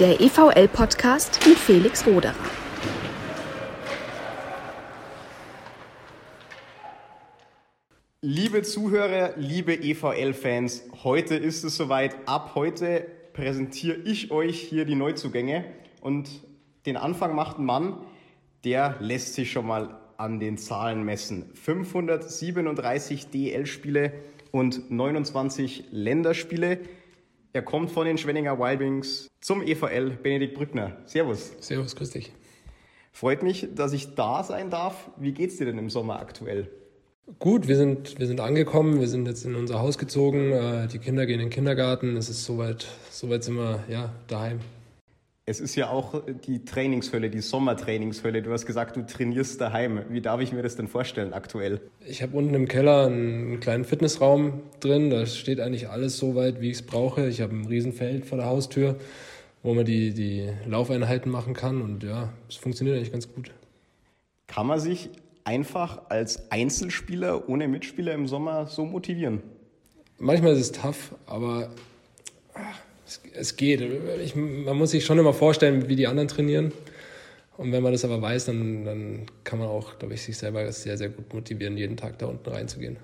der 0.00 0.20
EVL-Podcast 0.20 1.40
mit 1.46 1.56
Felix 1.56 2.06
Roderer. 2.06 2.34
Liebe 8.20 8.60
Zuhörer, 8.60 9.32
liebe 9.36 9.72
EVL-Fans, 9.72 10.84
heute 11.02 11.36
ist 11.36 11.64
es 11.64 11.76
soweit. 11.76 12.14
Ab 12.26 12.52
heute 12.54 13.06
präsentiere 13.32 13.96
ich 14.04 14.30
euch 14.30 14.60
hier 14.60 14.84
die 14.84 14.96
Neuzugänge 14.96 15.64
und 16.02 16.28
den 16.84 16.98
Anfang 16.98 17.34
macht 17.34 17.58
ein 17.58 17.64
Mann, 17.64 17.96
der 18.64 18.96
lässt 19.00 19.32
sich 19.32 19.50
schon 19.50 19.66
mal 19.66 19.98
an 20.18 20.40
den 20.40 20.58
Zahlen 20.58 21.04
messen. 21.04 21.50
537 21.54 23.28
DL-Spiele 23.28 24.12
und 24.52 24.90
29 24.90 25.84
Länderspiele. 25.90 26.80
Er 27.56 27.62
kommt 27.62 27.90
von 27.90 28.04
den 28.04 28.18
Schwenninger 28.18 28.58
Wildwings 28.58 29.30
zum 29.40 29.62
EVL, 29.62 30.10
Benedikt 30.22 30.56
Brückner. 30.56 30.98
Servus. 31.06 31.52
Servus, 31.58 31.96
grüß 31.96 32.10
dich. 32.10 32.30
Freut 33.12 33.42
mich, 33.42 33.68
dass 33.74 33.94
ich 33.94 34.14
da 34.14 34.44
sein 34.44 34.68
darf. 34.68 35.10
Wie 35.16 35.32
geht's 35.32 35.56
dir 35.56 35.64
denn 35.64 35.78
im 35.78 35.88
Sommer 35.88 36.20
aktuell? 36.20 36.68
Gut, 37.38 37.66
wir 37.66 37.76
sind, 37.76 38.18
wir 38.18 38.26
sind 38.26 38.40
angekommen, 38.40 39.00
wir 39.00 39.08
sind 39.08 39.26
jetzt 39.26 39.46
in 39.46 39.54
unser 39.54 39.80
Haus 39.80 39.96
gezogen, 39.96 40.52
äh, 40.52 40.86
die 40.86 40.98
Kinder 40.98 41.24
gehen 41.24 41.40
in 41.40 41.46
den 41.46 41.50
Kindergarten, 41.50 42.18
es 42.18 42.28
ist 42.28 42.44
soweit, 42.44 42.88
soweit 43.10 43.42
sind 43.42 43.54
wir 43.54 43.84
ja, 43.88 44.12
daheim. 44.26 44.60
Es 45.48 45.60
ist 45.60 45.76
ja 45.76 45.90
auch 45.90 46.24
die 46.44 46.64
Trainingshölle, 46.64 47.30
die 47.30 47.40
Sommertrainingshölle. 47.40 48.42
Du 48.42 48.50
hast 48.50 48.66
gesagt, 48.66 48.96
du 48.96 49.06
trainierst 49.06 49.60
daheim. 49.60 50.00
Wie 50.08 50.20
darf 50.20 50.40
ich 50.40 50.50
mir 50.50 50.62
das 50.62 50.74
denn 50.74 50.88
vorstellen 50.88 51.32
aktuell? 51.32 51.80
Ich 52.04 52.20
habe 52.20 52.36
unten 52.36 52.52
im 52.52 52.66
Keller 52.66 53.06
einen 53.06 53.60
kleinen 53.60 53.84
Fitnessraum 53.84 54.62
drin. 54.80 55.08
Da 55.08 55.24
steht 55.24 55.60
eigentlich 55.60 55.88
alles 55.88 56.18
so 56.18 56.34
weit, 56.34 56.60
wie 56.60 56.70
ich 56.70 56.78
es 56.78 56.82
brauche. 56.82 57.28
Ich 57.28 57.42
habe 57.42 57.54
ein 57.54 57.64
Riesenfeld 57.64 58.26
vor 58.26 58.38
der 58.38 58.48
Haustür, 58.48 58.96
wo 59.62 59.72
man 59.72 59.84
die, 59.84 60.12
die 60.14 60.50
Laufeinheiten 60.66 61.30
machen 61.30 61.54
kann. 61.54 61.80
Und 61.80 62.02
ja, 62.02 62.32
es 62.48 62.56
funktioniert 62.56 62.96
eigentlich 62.96 63.12
ganz 63.12 63.32
gut. 63.32 63.52
Kann 64.48 64.66
man 64.66 64.80
sich 64.80 65.10
einfach 65.44 66.10
als 66.10 66.50
Einzelspieler 66.50 67.48
ohne 67.48 67.68
Mitspieler 67.68 68.14
im 68.14 68.26
Sommer 68.26 68.66
so 68.66 68.84
motivieren? 68.84 69.44
Manchmal 70.18 70.54
ist 70.54 70.60
es 70.60 70.72
tough, 70.72 71.14
aber 71.26 71.70
es, 73.06 73.20
es 73.32 73.56
geht. 73.56 73.80
Ich, 74.22 74.34
man 74.34 74.76
muss 74.76 74.90
sich 74.90 75.04
schon 75.04 75.18
immer 75.18 75.32
vorstellen, 75.32 75.88
wie 75.88 75.96
die 75.96 76.06
anderen 76.06 76.28
trainieren. 76.28 76.72
Und 77.56 77.72
wenn 77.72 77.82
man 77.82 77.92
das 77.92 78.04
aber 78.04 78.20
weiß, 78.20 78.46
dann, 78.46 78.84
dann 78.84 79.26
kann 79.44 79.58
man 79.58 79.68
auch, 79.68 79.98
glaube 79.98 80.14
ich, 80.14 80.22
sich 80.22 80.36
selber 80.36 80.70
sehr, 80.72 80.98
sehr 80.98 81.08
gut 81.08 81.32
motivieren, 81.32 81.76
jeden 81.76 81.96
Tag 81.96 82.18
da 82.18 82.26
unten 82.26 82.50
reinzugehen. 82.50 82.98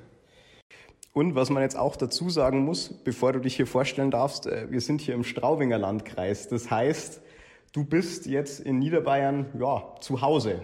Und 1.15 1.35
was 1.35 1.51
man 1.51 1.63
jetzt 1.63 1.77
auch 1.77 1.97
dazu 1.97 2.31
sagen 2.31 2.65
muss, 2.65 2.89
bevor 2.89 3.33
du 3.33 3.41
dich 3.41 3.57
hier 3.57 3.67
vorstellen 3.67 4.11
darfst, 4.11 4.47
äh, 4.47 4.71
wir 4.71 4.81
sind 4.81 5.01
hier 5.01 5.15
im 5.15 5.25
Straubinger 5.25 5.79
Landkreis. 5.79 6.49
Das 6.49 6.71
heißt, 6.71 7.21
du 7.73 7.85
bist 7.85 8.27
jetzt 8.27 8.61
in 8.61 8.79
Niederbayern 8.79 9.47
ja, 9.59 9.95
zu 10.01 10.21
Hause. 10.21 10.63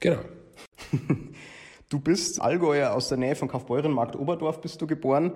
Genau. 0.00 0.20
Du 1.90 2.00
bist 2.00 2.40
Allgäuer 2.40 2.92
aus 2.92 3.08
der 3.08 3.18
Nähe 3.18 3.36
von 3.36 3.46
Kaufbeuren, 3.46 3.92
Markt 3.92 4.16
Oberdorf 4.16 4.60
bist 4.60 4.82
du 4.82 4.86
geboren. 4.88 5.32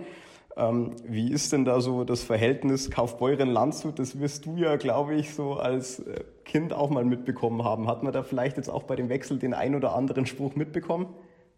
Ähm, 0.56 0.96
wie 1.04 1.30
ist 1.30 1.52
denn 1.52 1.64
da 1.64 1.80
so 1.80 2.04
das 2.04 2.22
Verhältnis 2.22 2.90
Kaufbeuren-Landshut? 2.90 3.98
Das 3.98 4.18
wirst 4.18 4.46
du 4.46 4.56
ja, 4.56 4.76
glaube 4.76 5.14
ich, 5.14 5.34
so 5.34 5.54
als 5.54 6.00
äh, 6.00 6.24
Kind 6.44 6.72
auch 6.72 6.90
mal 6.90 7.04
mitbekommen 7.04 7.62
haben. 7.64 7.86
Hat 7.86 8.02
man 8.02 8.12
da 8.12 8.22
vielleicht 8.22 8.56
jetzt 8.56 8.68
auch 8.68 8.82
bei 8.82 8.96
dem 8.96 9.08
Wechsel 9.08 9.38
den 9.38 9.54
ein 9.54 9.74
oder 9.74 9.94
anderen 9.94 10.26
Spruch 10.26 10.56
mitbekommen? 10.56 11.06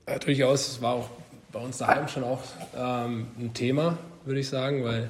Ja, 0.08 0.18
durchaus. 0.18 0.68
Es 0.68 0.82
war 0.82 0.94
auch 0.94 1.08
bei 1.52 1.60
uns 1.60 1.78
daheim 1.78 2.08
schon 2.08 2.24
auch 2.24 2.40
ähm, 2.76 3.28
ein 3.38 3.54
Thema, 3.54 3.98
würde 4.24 4.40
ich 4.40 4.48
sagen, 4.48 4.84
weil 4.84 5.08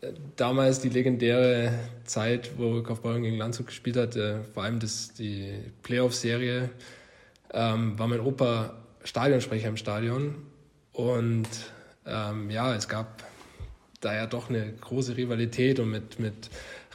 äh, 0.00 0.12
damals 0.36 0.80
die 0.80 0.88
legendäre 0.88 1.72
Zeit, 2.04 2.52
wo 2.58 2.82
Kaufbeuren 2.82 3.22
gegen 3.22 3.36
Landshut 3.36 3.66
gespielt 3.66 3.96
hat, 3.96 4.16
äh, 4.16 4.42
vor 4.54 4.62
allem 4.62 4.80
das, 4.80 5.12
die 5.12 5.52
Playoff-Serie, 5.82 6.70
ähm, 7.52 7.98
war 7.98 8.06
mein 8.06 8.20
Opa 8.20 8.74
Stadionsprecher 9.04 9.68
im 9.68 9.76
Stadion 9.76 10.36
und 10.92 11.48
ähm, 12.06 12.50
ja, 12.50 12.74
es 12.74 12.88
gab 12.88 13.24
da 14.00 14.14
ja 14.14 14.26
doch 14.26 14.48
eine 14.48 14.72
große 14.72 15.16
Rivalität 15.16 15.78
und 15.78 15.90
mit, 15.90 16.18
mit 16.18 16.50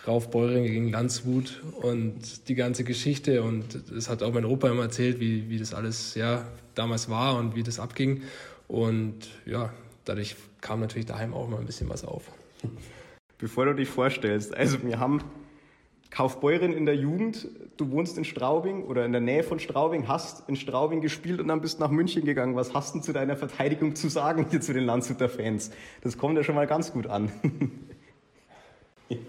Rauf 0.08 0.30
Beuring 0.30 0.64
gegen 0.64 0.92
Landshut 0.92 1.62
und 1.82 2.48
die 2.48 2.56
ganze 2.56 2.84
Geschichte. 2.84 3.44
Und 3.44 3.76
es 3.92 4.10
hat 4.10 4.24
auch 4.24 4.34
mein 4.34 4.46
Opa 4.46 4.70
immer 4.70 4.84
erzählt, 4.84 5.20
wie, 5.20 5.50
wie 5.50 5.58
das 5.58 5.74
alles 5.74 6.16
ja, 6.16 6.48
damals 6.76 7.10
war 7.10 7.38
und 7.38 7.56
wie 7.56 7.64
das 7.64 7.80
abging. 7.80 8.24
Und 8.68 9.30
ja, 9.46 9.72
dadurch 10.06 10.36
kam 10.62 10.80
natürlich 10.80 11.06
daheim 11.06 11.34
auch 11.34 11.48
mal 11.48 11.60
ein 11.60 11.66
bisschen 11.66 11.90
was 11.90 12.04
auf. 12.04 12.32
Bevor 13.38 13.66
du 13.66 13.74
dich 13.74 13.90
vorstellst, 13.90 14.56
also 14.56 14.82
wir 14.84 15.00
haben 15.00 15.22
Kaufbeuren 16.16 16.72
in 16.72 16.86
der 16.86 16.96
Jugend, 16.96 17.50
du 17.76 17.92
wohnst 17.92 18.18
in 18.18 18.24
Straubing 18.24 18.84
oder 18.84 19.04
in 19.04 19.12
der 19.12 19.20
Nähe 19.20 19.44
von 19.44 19.60
Straubing, 19.60 20.08
hast 20.08 20.48
in 20.48 20.56
Straubing 20.56 21.02
gespielt 21.02 21.42
und 21.42 21.50
dann 21.50 21.60
bist 21.60 21.82
nach 21.82 21.92
München 21.92 22.24
gegangen. 22.24 22.56
Was 22.56 22.74
hast 22.74 22.96
du 22.96 23.00
zu 23.02 23.12
deiner 23.12 23.36
Verteidigung 23.36 23.96
zu 23.96 24.08
sagen 24.08 24.46
hier 24.50 24.62
zu 24.62 24.72
den 24.74 24.86
Landshuter 24.86 25.28
Fans? 25.28 25.72
Das 26.04 26.18
kommt 26.18 26.38
ja 26.38 26.44
schon 26.46 26.56
mal 26.56 26.68
ganz 26.68 26.94
gut 26.94 27.08
an. 27.08 27.34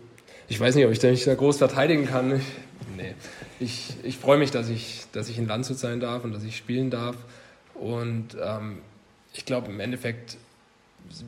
ich 0.49 0.61
weiß 0.61 0.77
nicht, 0.77 0.87
ob 0.87 0.93
ich 0.93 1.01
da 1.01 1.11
nicht 1.11 1.27
groß 1.27 1.59
verteidigen 1.59 2.07
kann. 2.07 2.37
Ich, 2.37 2.45
nee. 2.97 3.15
ich, 3.59 3.97
ich 4.05 4.17
freue 4.17 4.39
mich, 4.39 4.53
dass 4.53 4.69
ich, 4.69 5.07
dass 5.11 5.29
ich 5.29 5.39
in 5.39 5.49
Landshut 5.49 5.79
sein 5.79 5.99
darf 5.99 6.23
und 6.23 6.33
dass 6.33 6.45
ich 6.45 6.57
spielen 6.57 6.91
darf. 6.91 7.17
Und 7.75 8.37
ähm, 8.41 8.79
ich 9.35 9.45
glaube, 9.45 9.73
im 9.73 9.81
Endeffekt 9.81 10.39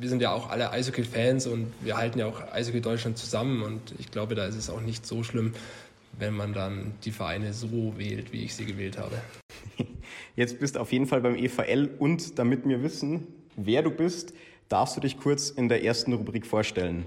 wir 0.00 0.08
sind 0.08 0.22
ja 0.22 0.32
auch 0.32 0.50
alle 0.50 0.70
Eishockey-Fans 0.70 1.46
und 1.46 1.72
wir 1.80 1.96
halten 1.96 2.18
ja 2.18 2.26
auch 2.26 2.40
Eishockey 2.52 2.80
Deutschland 2.80 3.18
zusammen 3.18 3.62
und 3.62 3.94
ich 3.98 4.10
glaube, 4.10 4.34
da 4.34 4.46
ist 4.46 4.56
es 4.56 4.70
auch 4.70 4.80
nicht 4.80 5.06
so 5.06 5.22
schlimm, 5.22 5.54
wenn 6.18 6.34
man 6.34 6.52
dann 6.52 6.94
die 7.04 7.10
Vereine 7.10 7.52
so 7.52 7.94
wählt, 7.96 8.32
wie 8.32 8.44
ich 8.44 8.54
sie 8.54 8.64
gewählt 8.64 8.98
habe. 8.98 9.16
Jetzt 10.36 10.60
bist 10.60 10.76
du 10.76 10.80
auf 10.80 10.92
jeden 10.92 11.06
Fall 11.06 11.20
beim 11.20 11.36
EVL 11.36 11.90
und 11.98 12.38
damit 12.38 12.66
wir 12.68 12.82
wissen, 12.82 13.26
wer 13.56 13.82
du 13.82 13.90
bist, 13.90 14.32
darfst 14.68 14.96
du 14.96 15.00
dich 15.00 15.18
kurz 15.18 15.50
in 15.50 15.68
der 15.68 15.84
ersten 15.84 16.12
Rubrik 16.12 16.46
vorstellen. 16.46 17.06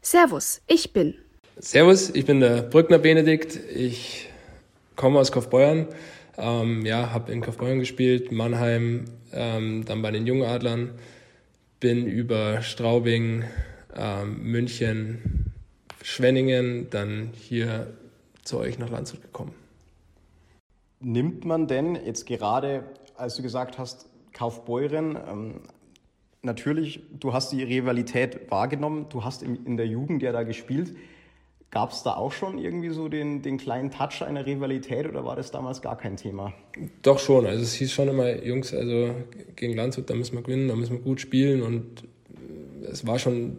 Servus, 0.00 0.62
ich 0.66 0.92
bin. 0.92 1.14
Servus, 1.58 2.10
ich 2.10 2.24
bin 2.24 2.40
der 2.40 2.62
Brückner 2.62 2.98
Benedikt. 2.98 3.58
Ich 3.74 4.28
komme 4.96 5.18
aus 5.18 5.32
Kaufbeuern. 5.32 5.88
Ähm, 6.36 6.86
ja, 6.86 7.12
habe 7.12 7.32
in 7.32 7.40
Kaufbeuern 7.40 7.80
gespielt, 7.80 8.30
Mannheim, 8.30 9.06
ähm, 9.32 9.84
dann 9.84 10.02
bei 10.02 10.12
den 10.12 10.26
Jungadlern 10.26 10.92
bin 11.80 12.06
über 12.06 12.62
Straubing, 12.62 13.44
ähm, 13.94 14.42
München, 14.42 15.52
Schwenningen, 16.02 16.90
dann 16.90 17.30
hier 17.34 17.94
zu 18.42 18.58
euch 18.58 18.78
nach 18.78 18.90
Landshut 18.90 19.22
gekommen. 19.22 19.54
Nimmt 21.00 21.44
man 21.44 21.68
denn 21.68 21.94
jetzt 21.94 22.26
gerade, 22.26 22.84
als 23.16 23.36
du 23.36 23.42
gesagt 23.42 23.78
hast, 23.78 24.06
Kaufbeuren, 24.32 25.16
ähm, 25.16 25.60
natürlich, 26.42 27.00
du 27.18 27.32
hast 27.32 27.52
die 27.52 27.62
Rivalität 27.62 28.50
wahrgenommen, 28.50 29.06
du 29.08 29.24
hast 29.24 29.42
in, 29.42 29.64
in 29.64 29.76
der 29.76 29.86
Jugend 29.86 30.22
ja 30.22 30.32
da 30.32 30.42
gespielt. 30.42 30.96
Gab 31.70 31.92
es 31.92 32.02
da 32.02 32.14
auch 32.14 32.32
schon 32.32 32.58
irgendwie 32.58 32.88
so 32.88 33.08
den, 33.08 33.42
den 33.42 33.58
kleinen 33.58 33.90
Touch 33.90 34.22
einer 34.22 34.46
Rivalität 34.46 35.06
oder 35.06 35.26
war 35.26 35.36
das 35.36 35.50
damals 35.50 35.82
gar 35.82 35.98
kein 35.98 36.16
Thema? 36.16 36.54
Doch 37.02 37.18
schon. 37.18 37.44
Also 37.44 37.62
es 37.62 37.74
hieß 37.74 37.92
schon 37.92 38.08
immer, 38.08 38.42
Jungs, 38.42 38.72
also 38.72 39.14
gegen 39.54 39.74
Landshut, 39.74 40.08
da 40.08 40.14
müssen 40.14 40.34
wir 40.34 40.42
gewinnen, 40.42 40.68
da 40.68 40.76
müssen 40.76 40.92
wir 40.92 41.00
gut 41.00 41.20
spielen 41.20 41.62
und 41.62 42.04
es 42.90 43.06
war 43.06 43.18
schon 43.18 43.56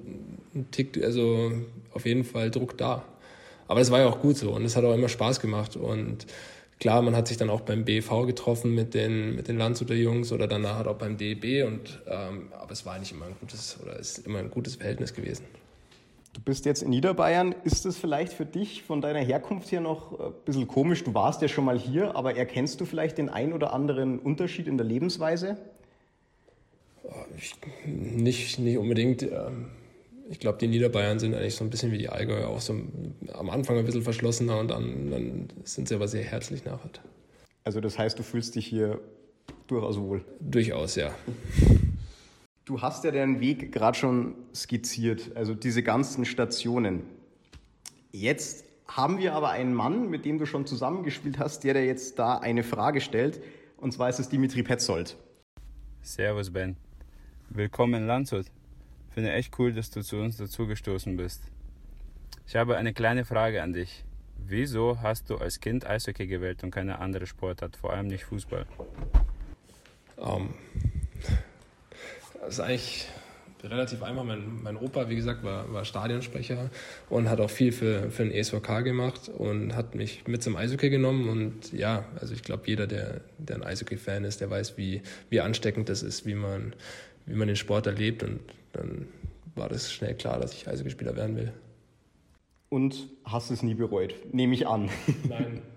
ein 0.56 0.68
Tick, 0.72 1.04
also 1.04 1.52
auf 1.94 2.06
jeden 2.06 2.24
Fall 2.24 2.50
Druck 2.50 2.78
da. 2.78 3.06
Aber 3.68 3.82
es 3.82 3.92
war 3.92 4.00
ja 4.00 4.08
auch 4.08 4.20
gut 4.20 4.38
so 4.38 4.52
und 4.52 4.66
es 4.66 4.76
hat 4.76 4.84
auch 4.84 4.96
immer 4.96 5.10
Spaß 5.10 5.40
gemacht 5.40 5.76
und 5.76 6.26
klar, 6.80 7.04
man 7.04 7.16
hat 7.16 7.28
sich 7.28 7.38
dann 7.38 7.52
auch 7.52 7.62
beim 7.62 7.86
BV 7.86 8.26
getroffen 8.26 8.74
mit 8.74 8.96
den, 8.96 9.36
mit 9.36 9.48
den 9.48 9.60
Landshuter 9.60 9.94
Jungs 9.94 10.32
oder 10.32 10.48
danach 10.48 10.84
auch 10.88 10.96
beim 10.96 11.18
DEB 11.18 11.68
und 11.68 12.02
ähm, 12.08 12.48
aber 12.60 12.72
es 12.72 12.88
war 12.88 12.96
eigentlich 12.96 13.12
immer 13.12 13.26
ein 13.26 13.36
gutes 13.40 13.78
oder 13.84 14.00
ist 14.00 14.26
immer 14.26 14.40
ein 14.40 14.50
gutes 14.50 14.78
Verhältnis 14.78 15.14
gewesen. 15.14 15.46
Du 16.34 16.42
bist 16.42 16.66
jetzt 16.66 16.84
in 16.84 16.92
Niederbayern. 16.92 17.56
Ist 17.64 17.86
es 17.86 17.98
vielleicht 17.98 18.34
für 18.34 18.46
dich 18.46 18.84
von 18.84 19.02
deiner 19.02 19.20
Herkunft 19.20 19.72
her 19.72 19.82
noch 19.82 20.20
ein 20.20 20.34
bisschen 20.46 20.68
komisch? 20.68 21.04
Du 21.04 21.14
warst 21.14 21.42
ja 21.42 21.48
schon 21.48 21.66
mal 21.66 21.78
hier, 21.78 22.16
aber 22.16 22.36
erkennst 22.36 22.80
du 22.82 22.86
vielleicht 22.86 23.18
den 23.18 23.30
ein 23.30 23.52
oder 23.52 23.74
anderen 23.74 24.20
Unterschied 24.20 24.68
in 24.68 24.78
der 24.78 24.86
Lebensweise? 24.86 25.58
Ich, 27.38 27.56
nicht, 27.86 28.60
nicht 28.60 28.78
unbedingt. 28.78 29.24
Ähm, 29.24 29.72
ich 30.30 30.40
glaube, 30.40 30.60
die 30.60 30.68
Niederbayern 30.68 31.18
sind 31.18 31.34
eigentlich 31.34 31.56
so 31.56 31.64
ein 31.64 31.72
bisschen 31.72 31.92
wie 31.92 31.98
die 31.98 32.10
Allgäuer, 32.10 32.48
auch 32.50 32.60
so 32.60 32.76
am 33.34 33.50
Anfang 33.50 33.80
ein 33.80 33.86
bisschen 33.86 34.04
verschlossener 34.04 34.60
und 34.60 34.70
dann, 34.70 35.10
dann 35.10 35.48
sind 35.64 35.88
sie 35.88 35.96
aber 35.96 36.08
sehr 36.08 36.24
herzlich 36.24 36.66
nachher. 36.66 36.92
Also 37.64 37.82
das 37.82 37.98
heißt, 37.98 38.20
du 38.20 38.24
fühlst 38.24 38.56
dich 38.56 38.68
hier 38.68 39.00
durchaus 39.66 40.00
wohl? 40.00 40.24
Durchaus, 40.40 40.96
ja. 40.96 41.16
Du 42.70 42.84
hast 42.84 43.04
ja 43.04 43.10
den 43.10 43.40
Weg 43.40 43.72
gerade 43.72 43.98
schon 43.98 44.36
skizziert, 44.54 45.36
also 45.36 45.56
diese 45.56 45.82
ganzen 45.82 46.24
Stationen. 46.24 47.02
Jetzt 48.12 48.64
haben 48.88 49.18
wir 49.18 49.34
aber 49.34 49.50
einen 49.50 49.74
Mann, 49.74 50.12
mit 50.12 50.24
dem 50.24 50.38
du 50.38 50.46
schon 50.46 50.68
zusammengespielt 50.68 51.40
hast, 51.40 51.64
der 51.64 51.74
dir 51.74 51.84
jetzt 51.84 52.20
da 52.20 52.38
eine 52.38 52.62
Frage 52.62 53.02
stellt. 53.02 53.42
Und 53.78 53.92
zwar 53.92 54.10
ist 54.10 54.20
es 54.20 54.30
Dimitri 54.30 54.62
Petzold. 54.62 55.18
Servus, 56.04 56.54
Ben. 56.54 56.78
Willkommen 57.50 58.04
in 58.04 58.06
Landshut. 58.06 58.46
Finde 59.16 59.32
echt 59.32 59.58
cool, 59.58 59.74
dass 59.74 59.90
du 59.90 60.04
zu 60.04 60.18
uns 60.18 60.38
dazugestoßen 60.38 61.18
bist. 61.18 61.42
Ich 62.46 62.56
habe 62.56 62.78
eine 62.78 62.94
kleine 62.94 63.26
Frage 63.26 63.64
an 63.64 63.74
dich. 63.74 64.06
Wieso 64.38 65.02
hast 65.02 65.32
du 65.32 65.38
als 65.38 65.60
Kind 65.60 65.88
Eishockey 65.88 66.28
gewählt 66.28 66.64
und 66.64 66.70
keine 66.70 67.00
andere 67.00 67.26
Sportart, 67.26 67.78
vor 67.78 67.94
allem 67.94 68.06
nicht 68.06 68.26
Fußball? 68.26 68.68
Um, 70.18 70.54
das 70.74 70.99
ist 72.50 72.60
eigentlich 72.60 73.08
relativ 73.64 74.04
einfach. 74.04 74.24
Mein, 74.24 74.62
mein 74.64 74.78
Opa, 74.78 75.10
wie 75.10 75.16
gesagt, 75.16 75.44
war, 75.44 75.72
war 75.74 75.86
Stadionsprecher 75.86 76.70
und 77.10 77.30
hat 77.30 77.40
auch 77.40 77.50
viel 77.50 77.72
für, 77.72 78.10
für 78.12 78.24
den 78.24 78.32
ESVK 78.32 78.84
gemacht 78.84 79.30
und 79.30 79.76
hat 79.76 79.96
mich 79.96 80.28
mit 80.28 80.42
zum 80.44 80.56
Eishockey 80.56 80.90
genommen. 80.90 81.30
Und 81.30 81.74
ja, 81.74 82.06
also 82.20 82.34
ich 82.34 82.44
glaube, 82.44 82.64
jeder, 82.66 82.88
der, 82.88 83.22
der 83.38 83.58
ein 83.58 83.64
Eishockey-Fan 83.64 84.24
ist, 84.24 84.42
der 84.42 84.50
weiß, 84.50 84.78
wie, 84.78 85.02
wie 85.30 85.42
ansteckend 85.42 85.90
das 85.90 86.04
ist, 86.04 86.26
wie 86.26 86.36
man, 86.36 86.74
wie 87.26 87.36
man 87.36 87.48
den 87.48 87.58
Sport 87.58 87.88
erlebt. 87.88 88.24
Und 88.24 88.40
dann 88.74 89.08
war 89.56 89.70
das 89.70 89.92
schnell 89.92 90.16
klar, 90.16 90.40
dass 90.40 90.54
ich 90.54 90.68
Eishockeyspieler 90.68 91.16
werden 91.16 91.36
will. 91.36 91.52
Und 92.70 93.10
hast 93.26 93.50
es 93.50 93.64
nie 93.64 93.74
bereut, 93.74 94.14
nehme 94.32 94.54
ich 94.54 94.68
an. 94.68 94.90
Nein. 95.28 95.62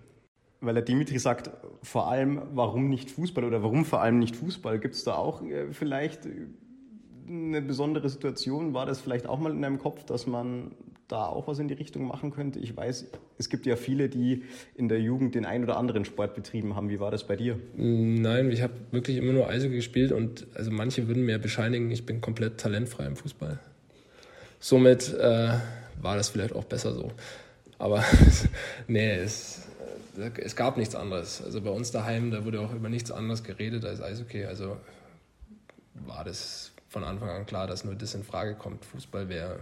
Weil 0.61 0.75
der 0.75 0.85
Dimitri 0.85 1.19
sagt, 1.19 1.51
vor 1.83 2.09
allem, 2.09 2.41
warum 2.53 2.89
nicht 2.89 3.11
Fußball 3.11 3.43
oder 3.43 3.65
warum 3.65 3.85
vor 3.85 4.01
allem 4.01 4.21
nicht 4.21 4.37
Fußball? 4.37 4.79
Gibt 4.79 4.95
es 4.95 5.03
da 5.03 5.15
auch 5.15 5.43
äh, 5.43 5.73
vielleicht 5.73 6.29
eine 7.29 7.63
besondere 7.63 8.09
Situation? 8.09 8.75
War 8.75 8.87
das 8.87 9.01
vielleicht 9.01 9.27
auch 9.27 9.39
mal 9.39 9.53
in 9.53 9.63
deinem 9.63 9.79
Kopf, 9.79 10.05
dass 10.05 10.27
man 10.27 10.73
da 11.09 11.27
auch 11.27 11.47
was 11.47 11.59
in 11.59 11.69
die 11.69 11.75
Richtung 11.75 12.07
machen 12.07 12.31
könnte? 12.31 12.59
Ich 12.59 12.77
weiß, 12.77 13.07
es 13.39 13.49
gibt 13.49 13.67
ja 13.67 13.77
viele, 13.77 14.09
die 14.09 14.45
in 14.75 14.89
der 14.89 15.01
Jugend 15.01 15.35
den 15.35 15.45
einen 15.45 15.65
oder 15.65 15.77
anderen 15.77 16.05
Sport 16.05 16.35
betrieben 16.35 16.75
haben. 16.75 16.89
Wie 16.89 17.01
war 17.01 17.11
das 17.11 17.27
bei 17.27 17.37
dir? 17.37 17.59
Nein, 17.77 18.51
ich 18.51 18.63
habe 18.63 18.75
wirklich 18.91 19.17
immer 19.17 19.33
nur 19.33 19.49
Eishockey 19.49 19.77
gespielt 19.77 20.13
und 20.13 20.47
also 20.55 20.71
manche 20.71 21.09
würden 21.09 21.25
mir 21.25 21.39
bescheinigen, 21.39 21.91
ich 21.91 22.07
bin 22.07 22.21
komplett 22.21 22.59
talentfrei 22.59 23.07
im 23.07 23.17
Fußball. 23.17 23.59
Somit 24.59 25.13
äh, 25.15 25.59
war 26.01 26.17
das 26.17 26.29
vielleicht 26.29 26.55
auch 26.55 26.65
besser 26.65 26.95
so. 26.95 27.13
Aber 27.79 28.05
nee, 28.87 29.15
es, 29.17 29.67
es 30.37 30.57
gab 30.57 30.77
nichts 30.77 30.95
anderes. 30.95 31.43
Also 31.43 31.61
bei 31.61 31.71
uns 31.71 31.91
daheim, 31.91 32.31
da 32.31 32.45
wurde 32.45 32.61
auch 32.61 32.73
über 32.73 32.89
nichts 32.89 33.11
anderes 33.11 33.43
geredet 33.43 33.85
als 33.85 34.01
Eishockey. 34.01 34.45
Also 34.45 34.77
war 36.07 36.25
das 36.25 36.72
von 36.93 37.05
Anfang 37.05 37.31
an 37.31 37.47
klar, 37.47 37.67
dass 37.67 37.85
nur 37.85 37.95
das 37.95 38.15
in 38.15 38.23
Frage 38.23 38.55
kommt. 38.55 38.85
Fußball 38.85 39.29
wär, 39.29 39.59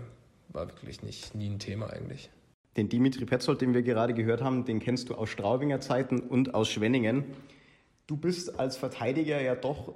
war 0.48 0.68
wirklich 0.68 1.02
nicht, 1.02 1.34
nie 1.34 1.48
ein 1.48 1.60
Thema 1.60 1.90
eigentlich. 1.90 2.28
Den 2.76 2.88
Dimitri 2.88 3.24
Petzold, 3.24 3.60
den 3.60 3.72
wir 3.72 3.82
gerade 3.82 4.14
gehört 4.14 4.42
haben, 4.42 4.64
den 4.64 4.80
kennst 4.80 5.08
du 5.08 5.14
aus 5.14 5.28
Straubinger 5.30 5.80
Zeiten 5.80 6.20
und 6.20 6.54
aus 6.54 6.68
Schwenningen. 6.68 7.24
Du 8.06 8.16
bist 8.16 8.58
als 8.58 8.76
Verteidiger 8.76 9.40
ja 9.40 9.54
doch 9.54 9.94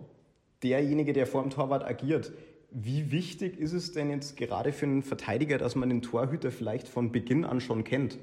derjenige, 0.62 1.12
der 1.12 1.26
vor 1.26 1.42
dem 1.42 1.50
Torwart 1.50 1.84
agiert. 1.84 2.32
Wie 2.70 3.10
wichtig 3.10 3.58
ist 3.58 3.72
es 3.72 3.92
denn 3.92 4.10
jetzt 4.10 4.36
gerade 4.36 4.72
für 4.72 4.86
einen 4.86 5.02
Verteidiger, 5.02 5.58
dass 5.58 5.74
man 5.74 5.88
den 5.88 6.02
Torhüter 6.02 6.50
vielleicht 6.50 6.88
von 6.88 7.12
Beginn 7.12 7.44
an 7.44 7.60
schon 7.60 7.84
kennt? 7.84 8.18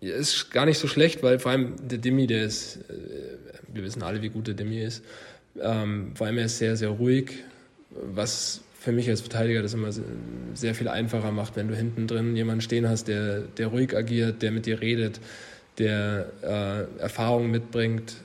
Ja, 0.00 0.14
ist 0.14 0.50
gar 0.50 0.66
nicht 0.66 0.78
so 0.78 0.86
schlecht, 0.86 1.22
weil 1.22 1.38
vor 1.38 1.52
allem 1.52 1.76
der 1.88 1.98
Demi, 1.98 2.26
der 2.26 2.44
ist, 2.44 2.76
äh, 2.90 3.38
wir 3.72 3.82
wissen 3.82 4.02
alle, 4.02 4.22
wie 4.22 4.28
gut 4.28 4.46
der 4.46 4.54
Demi 4.54 4.80
ist. 4.80 5.04
Ähm, 5.60 6.12
vor 6.14 6.26
allem 6.26 6.38
er 6.38 6.46
ist 6.46 6.58
sehr, 6.58 6.76
sehr 6.76 6.90
ruhig, 6.90 7.44
was 8.02 8.62
für 8.78 8.92
mich 8.92 9.08
als 9.08 9.20
Verteidiger 9.20 9.62
das 9.62 9.74
immer 9.74 9.90
sehr 10.54 10.74
viel 10.74 10.88
einfacher 10.88 11.32
macht, 11.32 11.56
wenn 11.56 11.68
du 11.68 11.74
hinten 11.74 12.06
drin 12.06 12.36
jemanden 12.36 12.60
stehen 12.60 12.88
hast, 12.88 13.08
der, 13.08 13.40
der 13.40 13.68
ruhig 13.68 13.96
agiert, 13.96 14.42
der 14.42 14.52
mit 14.52 14.66
dir 14.66 14.80
redet, 14.80 15.20
der 15.78 16.30
äh, 16.42 17.00
Erfahrungen 17.00 17.50
mitbringt, 17.50 18.16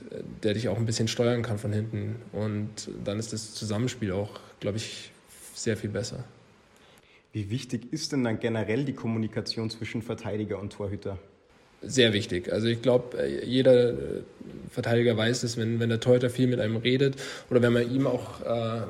der 0.42 0.54
dich 0.54 0.68
auch 0.68 0.78
ein 0.78 0.86
bisschen 0.86 1.08
steuern 1.08 1.42
kann 1.42 1.58
von 1.58 1.72
hinten. 1.72 2.16
Und 2.32 2.88
dann 3.04 3.18
ist 3.18 3.32
das 3.32 3.54
Zusammenspiel 3.54 4.12
auch, 4.12 4.40
glaube 4.60 4.78
ich, 4.78 5.10
sehr 5.54 5.76
viel 5.76 5.90
besser. 5.90 6.24
Wie 7.32 7.50
wichtig 7.50 7.92
ist 7.92 8.12
denn 8.12 8.24
dann 8.24 8.40
generell 8.40 8.84
die 8.84 8.92
Kommunikation 8.92 9.70
zwischen 9.70 10.02
Verteidiger 10.02 10.58
und 10.58 10.72
Torhüter? 10.72 11.18
Sehr 11.82 12.12
wichtig. 12.12 12.52
Also 12.52 12.66
ich 12.66 12.82
glaube, 12.82 13.18
äh, 13.18 13.44
jeder 13.44 13.90
äh, 13.90 13.94
Verteidiger 14.70 15.16
weiß 15.16 15.42
es, 15.42 15.56
wenn, 15.56 15.80
wenn 15.80 15.88
der 15.88 16.00
Torhüter 16.00 16.30
viel 16.30 16.46
mit 16.46 16.60
einem 16.60 16.76
redet 16.76 17.16
oder 17.50 17.60
wenn 17.62 17.72
man 17.72 17.92
ihm 17.92 18.06
auch 18.06 18.40
äh, 18.40 18.78
äh, 18.78 18.82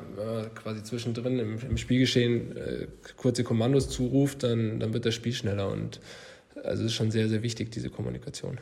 quasi 0.55 0.83
zwischendrin 0.83 1.39
im, 1.39 1.57
im 1.59 1.77
Spielgeschehen 1.77 2.55
äh, 2.55 2.87
kurze 3.17 3.43
Kommandos 3.43 3.89
zuruft, 3.89 4.43
dann, 4.43 4.79
dann 4.79 4.93
wird 4.93 5.05
das 5.05 5.13
Spiel 5.13 5.33
schneller 5.33 5.71
und 5.71 5.99
also 6.63 6.83
es 6.83 6.91
ist 6.91 6.93
schon 6.93 7.11
sehr, 7.11 7.27
sehr 7.27 7.43
wichtig, 7.43 7.71
diese 7.71 7.89
Kommunikation. 7.89 8.59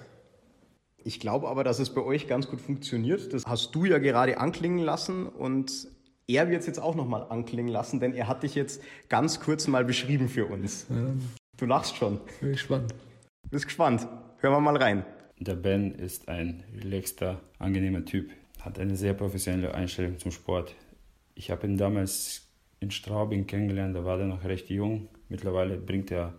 Ich 1.04 1.19
glaube 1.19 1.48
aber, 1.48 1.63
dass 1.63 1.80
es 1.80 1.89
bei 1.89 2.01
euch 2.01 2.27
ganz 2.27 2.48
gut 2.48 2.62
funktioniert. 2.62 3.34
Das 3.34 3.45
hast 3.45 3.74
du 3.75 3.86
ja 3.86 3.98
gerade 3.98 4.38
anklingen 4.39 4.80
lassen 4.80 5.27
und 5.27 5.88
er 6.27 6.50
wird 6.50 6.62
es 6.62 6.68
jetzt 6.68 6.80
auch 6.80 6.95
nochmal 6.95 7.25
anklingen 7.30 7.72
lassen, 7.72 8.00
denn 8.00 8.13
er 8.13 8.27
hat 8.27 8.44
dich 8.44 8.56
jetzt 8.56 8.81
ganz 9.10 9.39
kurz 9.39 9.68
mal 9.68 9.84
beschrieben 9.84 10.30
für 10.30 10.45
uns. 10.45 10.86
Ja. 10.89 10.95
Du 11.57 11.66
lachst 11.66 11.98
schon. 11.98 12.19
Bin 12.39 12.54
gespannt. 12.54 12.94
Bist 13.51 13.65
gespannt. 13.65 14.07
Hören 14.38 14.53
wir 14.53 14.62
mal 14.62 14.77
rein. 14.77 15.06
Der 15.38 15.56
Ben 15.56 15.94
ist 15.94 16.30
ein 16.30 16.63
relaxter, 16.74 17.42
angenehmer 17.59 18.06
Typ, 18.06 18.31
hat 18.62 18.80
eine 18.80 18.95
sehr 18.95 19.13
professionelle 19.13 19.75
Einstellung 19.75 20.18
zum 20.18 20.31
Sport. 20.31 20.74
Ich 21.36 21.51
habe 21.51 21.68
ihn 21.68 21.75
damals 21.75 22.48
in 22.80 22.92
Straubing 22.92 23.48
kennengelernt, 23.48 23.94
da 23.94 24.06
war 24.06 24.21
er 24.21 24.25
noch 24.25 24.45
recht 24.45 24.69
jung. 24.69 25.09
Mittlerweile 25.27 25.75
bringt 25.75 26.12
er 26.12 26.33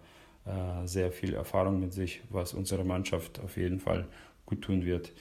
äh, 0.46 0.86
sehr 0.86 1.12
viel 1.12 1.34
Erfahrung 1.34 1.80
mit 1.80 1.92
sich, 1.92 2.22
was 2.30 2.54
unserer 2.54 2.84
Mannschaft 2.84 3.40
auf 3.40 3.58
jeden 3.58 3.78
Fall 3.78 4.08
gut 4.46 4.62
tun 4.62 4.86
wird. 4.86 5.12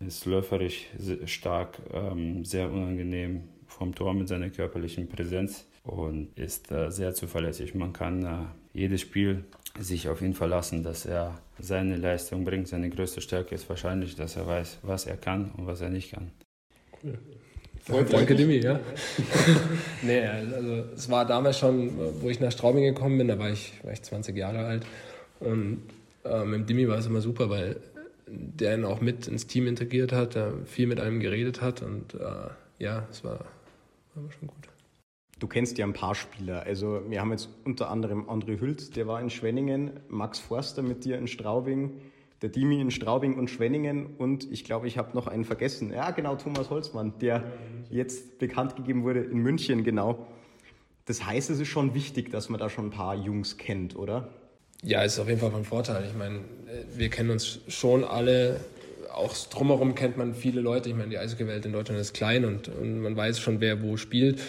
Ist 0.00 0.26
läuferisch 0.26 0.88
stark, 1.26 1.78
ähm, 1.92 2.44
sehr 2.44 2.68
unangenehm 2.68 3.44
vom 3.68 3.94
Tor 3.94 4.12
mit 4.12 4.26
seiner 4.26 4.50
körperlichen 4.50 5.08
Präsenz 5.08 5.68
und 5.84 6.36
ist 6.36 6.72
äh, 6.72 6.90
sehr 6.90 7.14
zuverlässig. 7.14 7.76
Man 7.76 7.92
kann 7.92 8.24
äh, 8.24 8.46
jedes 8.72 9.02
Spiel 9.02 9.44
sich 9.78 10.08
auf 10.08 10.22
ihn 10.22 10.34
verlassen, 10.34 10.82
dass 10.82 11.06
er 11.06 11.38
seine 11.58 11.96
Leistung 11.96 12.44
bringt. 12.44 12.68
Seine 12.68 12.90
größte 12.90 13.20
Stärke 13.20 13.54
ist 13.54 13.68
wahrscheinlich, 13.68 14.16
dass 14.16 14.36
er 14.36 14.46
weiß, 14.46 14.78
was 14.82 15.06
er 15.06 15.16
kann 15.16 15.50
und 15.56 15.66
was 15.66 15.80
er 15.80 15.90
nicht 15.90 16.12
kann. 16.12 16.30
Cool. 17.02 17.18
Danke, 18.10 18.34
Dimi, 18.34 18.58
ja. 18.58 18.80
nee, 20.02 20.20
also 20.20 20.84
es 20.94 21.08
war 21.10 21.24
damals 21.24 21.58
schon, 21.58 21.90
wo 22.20 22.28
ich 22.28 22.38
nach 22.38 22.52
Straubing 22.52 22.82
gekommen 22.82 23.16
bin, 23.16 23.28
da 23.28 23.38
war 23.38 23.50
ich, 23.50 23.72
war 23.82 23.92
ich 23.92 24.02
20 24.02 24.36
Jahre 24.36 24.66
alt. 24.66 24.84
Und 25.40 25.82
äh, 26.24 26.44
mit 26.44 26.60
dem 26.60 26.66
Dimi 26.66 26.88
war 26.88 26.98
es 26.98 27.06
immer 27.06 27.20
super, 27.20 27.48
weil 27.48 27.76
der 28.26 28.76
ihn 28.76 28.84
auch 28.84 29.00
mit 29.00 29.26
ins 29.26 29.46
Team 29.46 29.66
integriert 29.66 30.12
hat, 30.12 30.34
der 30.34 30.52
viel 30.66 30.86
mit 30.86 31.00
einem 31.00 31.20
geredet 31.20 31.62
hat 31.62 31.82
und 31.82 32.14
äh, 32.14 32.50
ja, 32.78 33.06
es 33.10 33.24
war, 33.24 33.44
war 34.14 34.30
schon 34.38 34.48
gut. 34.48 34.68
Du 35.38 35.46
kennst 35.46 35.78
ja 35.78 35.86
ein 35.86 35.92
paar 35.92 36.14
Spieler. 36.14 36.62
Also 36.64 37.02
wir 37.08 37.20
haben 37.20 37.30
jetzt 37.30 37.48
unter 37.64 37.90
anderem 37.90 38.28
André 38.28 38.60
Hülz, 38.60 38.90
der 38.90 39.06
war 39.06 39.20
in 39.20 39.30
Schwenningen, 39.30 39.92
Max 40.08 40.38
Forster 40.38 40.82
mit 40.82 41.04
dir 41.04 41.16
in 41.16 41.28
Straubing, 41.28 42.00
der 42.42 42.48
Dimi 42.48 42.80
in 42.80 42.90
Straubing 42.90 43.38
und 43.38 43.48
Schwenningen 43.48 44.06
und 44.18 44.50
ich 44.50 44.64
glaube, 44.64 44.88
ich 44.88 44.98
habe 44.98 45.14
noch 45.14 45.26
einen 45.26 45.44
vergessen. 45.44 45.92
Ja, 45.92 46.10
genau, 46.10 46.36
Thomas 46.36 46.70
Holzmann, 46.70 47.14
der 47.20 47.44
jetzt 47.90 48.38
bekannt 48.38 48.76
gegeben 48.76 49.04
wurde 49.04 49.20
in 49.20 49.38
München, 49.38 49.84
genau. 49.84 50.26
Das 51.04 51.24
heißt, 51.24 51.50
es 51.50 51.60
ist 51.60 51.68
schon 51.68 51.94
wichtig, 51.94 52.30
dass 52.30 52.48
man 52.48 52.60
da 52.60 52.68
schon 52.68 52.86
ein 52.86 52.90
paar 52.90 53.14
Jungs 53.14 53.56
kennt, 53.56 53.96
oder? 53.96 54.28
Ja, 54.82 55.02
ist 55.02 55.18
auf 55.18 55.28
jeden 55.28 55.40
Fall 55.40 55.50
von 55.50 55.64
Vorteil. 55.64 56.04
Ich 56.06 56.16
meine, 56.16 56.40
wir 56.94 57.08
kennen 57.08 57.30
uns 57.30 57.60
schon 57.68 58.04
alle. 58.04 58.60
Auch 59.12 59.34
drumherum 59.48 59.94
kennt 59.94 60.16
man 60.16 60.34
viele 60.34 60.60
Leute. 60.60 60.88
Ich 60.88 60.94
meine, 60.94 61.10
die 61.10 61.18
Eishockey-Welt 61.18 61.64
in 61.66 61.72
Deutschland 61.72 62.00
ist 62.00 62.12
klein 62.12 62.44
und, 62.44 62.68
und 62.68 63.00
man 63.00 63.16
weiß 63.16 63.40
schon, 63.40 63.60
wer 63.60 63.82
wo 63.82 63.96
spielt. 63.96 64.40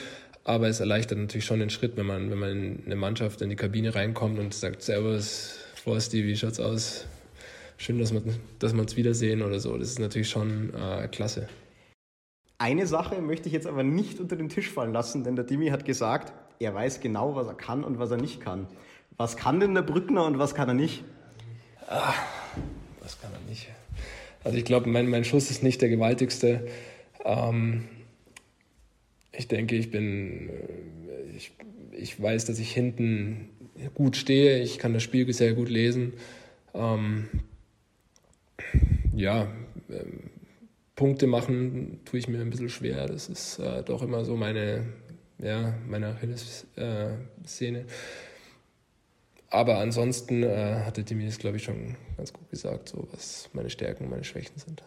Aber 0.43 0.67
es 0.67 0.79
erleichtert 0.79 1.17
natürlich 1.17 1.45
schon 1.45 1.59
den 1.59 1.69
Schritt, 1.69 1.97
wenn 1.97 2.05
man, 2.05 2.31
wenn 2.31 2.39
man 2.39 2.49
in 2.49 2.83
eine 2.85 2.95
Mannschaft 2.95 3.41
in 3.41 3.49
die 3.49 3.55
Kabine 3.55 3.93
reinkommt 3.93 4.39
und 4.39 4.53
sagt, 4.53 4.81
Servus, 4.81 5.59
Forsti, 5.83 6.25
wie 6.25 6.35
schaut's 6.35 6.59
aus? 6.59 7.05
Schön, 7.77 7.99
dass, 7.99 8.11
man, 8.11 8.23
dass 8.59 8.73
wir 8.73 8.81
uns 8.81 8.97
wiedersehen 8.97 9.41
oder 9.41 9.59
so. 9.59 9.77
Das 9.77 9.89
ist 9.89 9.99
natürlich 9.99 10.29
schon 10.29 10.73
äh, 10.73 11.07
klasse. 11.07 11.47
Eine 12.57 12.87
Sache 12.87 13.21
möchte 13.21 13.47
ich 13.47 13.53
jetzt 13.53 13.67
aber 13.67 13.83
nicht 13.83 14.19
unter 14.19 14.35
den 14.35 14.49
Tisch 14.49 14.69
fallen 14.69 14.91
lassen, 14.91 15.23
denn 15.23 15.37
der 15.37 15.45
Dimi 15.45 15.69
hat 15.69 15.85
gesagt, 15.85 16.33
er 16.59 16.73
weiß 16.73 16.99
genau, 16.99 17.35
was 17.35 17.47
er 17.47 17.53
kann 17.53 17.85
und 17.85 17.99
was 17.99 18.11
er 18.11 18.17
nicht 18.17 18.41
kann. 18.41 18.67
Was 19.15 19.37
kann 19.37 19.61
denn 19.61 19.73
der 19.75 19.81
Brückner 19.81 20.25
und 20.25 20.39
was 20.39 20.55
kann 20.55 20.67
er 20.67 20.73
nicht? 20.73 21.03
Ah, 21.87 22.13
was 23.01 23.19
kann 23.21 23.31
er 23.31 23.49
nicht? 23.49 23.69
Also 24.43 24.57
ich 24.57 24.65
glaube, 24.65 24.89
mein, 24.89 25.09
mein 25.09 25.23
Schuss 25.23 25.49
ist 25.49 25.63
nicht 25.63 25.81
der 25.81 25.89
gewaltigste. 25.89 26.67
Ähm, 27.23 27.85
ich 29.39 29.47
denke, 29.47 29.75
ich 29.77 29.89
bin, 29.89 30.49
äh, 30.49 31.35
ich, 31.35 31.53
ich 31.93 32.21
weiß, 32.21 32.45
dass 32.45 32.59
ich 32.59 32.71
hinten 32.71 33.49
gut 33.95 34.17
stehe. 34.17 34.61
Ich 34.61 34.77
kann 34.77 34.93
das 34.93 35.01
Spiel 35.01 35.31
sehr 35.31 35.53
gut 35.53 35.69
lesen. 35.69 36.13
Ähm, 36.73 37.29
ja, 39.15 39.47
ähm, 39.89 40.29
Punkte 40.95 41.27
machen 41.27 42.01
tue 42.03 42.19
ich 42.19 42.27
mir 42.27 42.41
ein 42.41 42.49
bisschen 42.49 42.69
schwer. 42.69 43.07
Das 43.07 43.29
ist 43.29 43.59
äh, 43.59 43.81
doch 43.83 44.01
immer 44.01 44.25
so 44.25 44.35
meine, 44.35 44.83
ja, 45.37 45.73
meine 45.87 46.07
Achilles-Szene. 46.07 47.79
Äh, 47.79 47.85
Aber 49.49 49.77
ansonsten 49.77 50.43
äh, 50.43 50.83
hatte 50.85 51.05
Dimi 51.05 51.25
das, 51.25 51.39
glaube 51.39 51.55
ich, 51.55 51.63
schon 51.63 51.95
ganz 52.17 52.33
gut 52.33 52.49
gesagt, 52.49 52.89
so 52.89 53.07
was 53.13 53.49
meine 53.53 53.69
Stärken 53.69 54.03
und 54.03 54.09
meine 54.09 54.25
Schwächen 54.25 54.57
sind. 54.57 54.83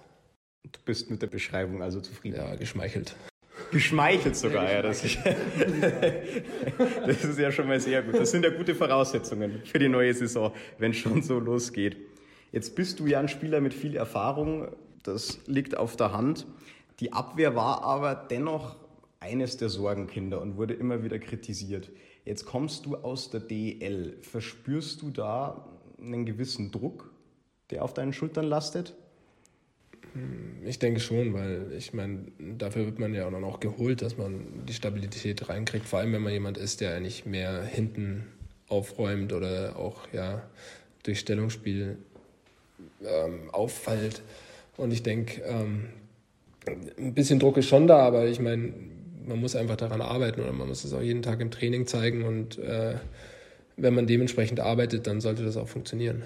Du 0.70 0.78
bist 0.84 1.10
mit 1.10 1.22
der 1.22 1.28
Beschreibung 1.28 1.82
also 1.82 2.02
zufrieden? 2.02 2.36
Ja, 2.36 2.54
geschmeichelt. 2.54 3.16
Geschmeichelt 3.70 4.36
sogar, 4.36 4.70
ja. 4.70 4.82
Das, 4.82 5.02
das 7.06 7.24
ist 7.24 7.38
ja 7.38 7.52
schon 7.52 7.68
mal 7.68 7.80
sehr 7.80 8.02
gut. 8.02 8.14
Das 8.14 8.30
sind 8.30 8.44
ja 8.44 8.50
gute 8.50 8.74
Voraussetzungen 8.74 9.62
für 9.64 9.78
die 9.78 9.88
neue 9.88 10.12
Saison, 10.14 10.52
wenn 10.78 10.92
schon 10.92 11.22
so 11.22 11.38
losgeht. 11.38 11.96
Jetzt 12.50 12.74
bist 12.74 13.00
du 13.00 13.06
ja 13.06 13.20
ein 13.20 13.28
Spieler 13.28 13.60
mit 13.60 13.72
viel 13.72 13.96
Erfahrung, 13.96 14.68
das 15.02 15.38
liegt 15.46 15.76
auf 15.76 15.96
der 15.96 16.12
Hand. 16.12 16.46
Die 17.00 17.12
Abwehr 17.12 17.56
war 17.56 17.82
aber 17.82 18.14
dennoch 18.14 18.76
eines 19.20 19.56
der 19.56 19.68
Sorgenkinder 19.68 20.40
und 20.40 20.56
wurde 20.56 20.74
immer 20.74 21.02
wieder 21.02 21.18
kritisiert. 21.18 21.90
Jetzt 22.24 22.44
kommst 22.44 22.86
du 22.86 22.96
aus 22.96 23.30
der 23.30 23.40
DL. 23.40 24.16
Verspürst 24.20 25.02
du 25.02 25.10
da 25.10 25.66
einen 25.98 26.26
gewissen 26.26 26.70
Druck, 26.70 27.10
der 27.70 27.84
auf 27.84 27.94
deinen 27.94 28.12
Schultern 28.12 28.44
lastet? 28.44 28.94
Ich 30.66 30.78
denke 30.78 31.00
schon, 31.00 31.32
weil 31.32 31.72
ich 31.76 31.94
meine, 31.94 32.26
dafür 32.58 32.84
wird 32.84 32.98
man 32.98 33.14
ja 33.14 33.26
auch 33.26 33.30
noch 33.30 33.60
geholt, 33.60 34.02
dass 34.02 34.18
man 34.18 34.64
die 34.68 34.74
Stabilität 34.74 35.48
reinkriegt. 35.48 35.86
Vor 35.88 36.00
allem, 36.00 36.12
wenn 36.12 36.22
man 36.22 36.32
jemand 36.32 36.58
ist, 36.58 36.80
der 36.80 36.94
eigentlich 36.94 37.24
mehr 37.24 37.62
hinten 37.62 38.26
aufräumt 38.68 39.32
oder 39.32 39.76
auch 39.76 40.08
ja 40.12 40.42
durch 41.02 41.20
Stellungsspiel 41.20 41.96
ähm, 43.04 43.50
auffällt. 43.52 44.22
Und 44.76 44.92
ich 44.92 45.02
denke, 45.02 45.42
ähm, 45.42 45.88
ein 46.98 47.14
bisschen 47.14 47.38
Druck 47.38 47.56
ist 47.56 47.68
schon 47.68 47.86
da, 47.86 47.98
aber 47.98 48.26
ich 48.26 48.40
meine, 48.40 48.72
man 49.26 49.40
muss 49.40 49.56
einfach 49.56 49.76
daran 49.76 50.00
arbeiten 50.00 50.40
oder 50.40 50.52
man 50.52 50.68
muss 50.68 50.84
es 50.84 50.92
auch 50.92 51.02
jeden 51.02 51.22
Tag 51.22 51.40
im 51.40 51.50
Training 51.50 51.86
zeigen 51.86 52.24
und 52.24 52.58
äh, 52.58 52.96
wenn 53.76 53.94
man 53.94 54.06
dementsprechend 54.06 54.60
arbeitet, 54.60 55.06
dann 55.06 55.20
sollte 55.20 55.44
das 55.44 55.56
auch 55.56 55.68
funktionieren. 55.68 56.22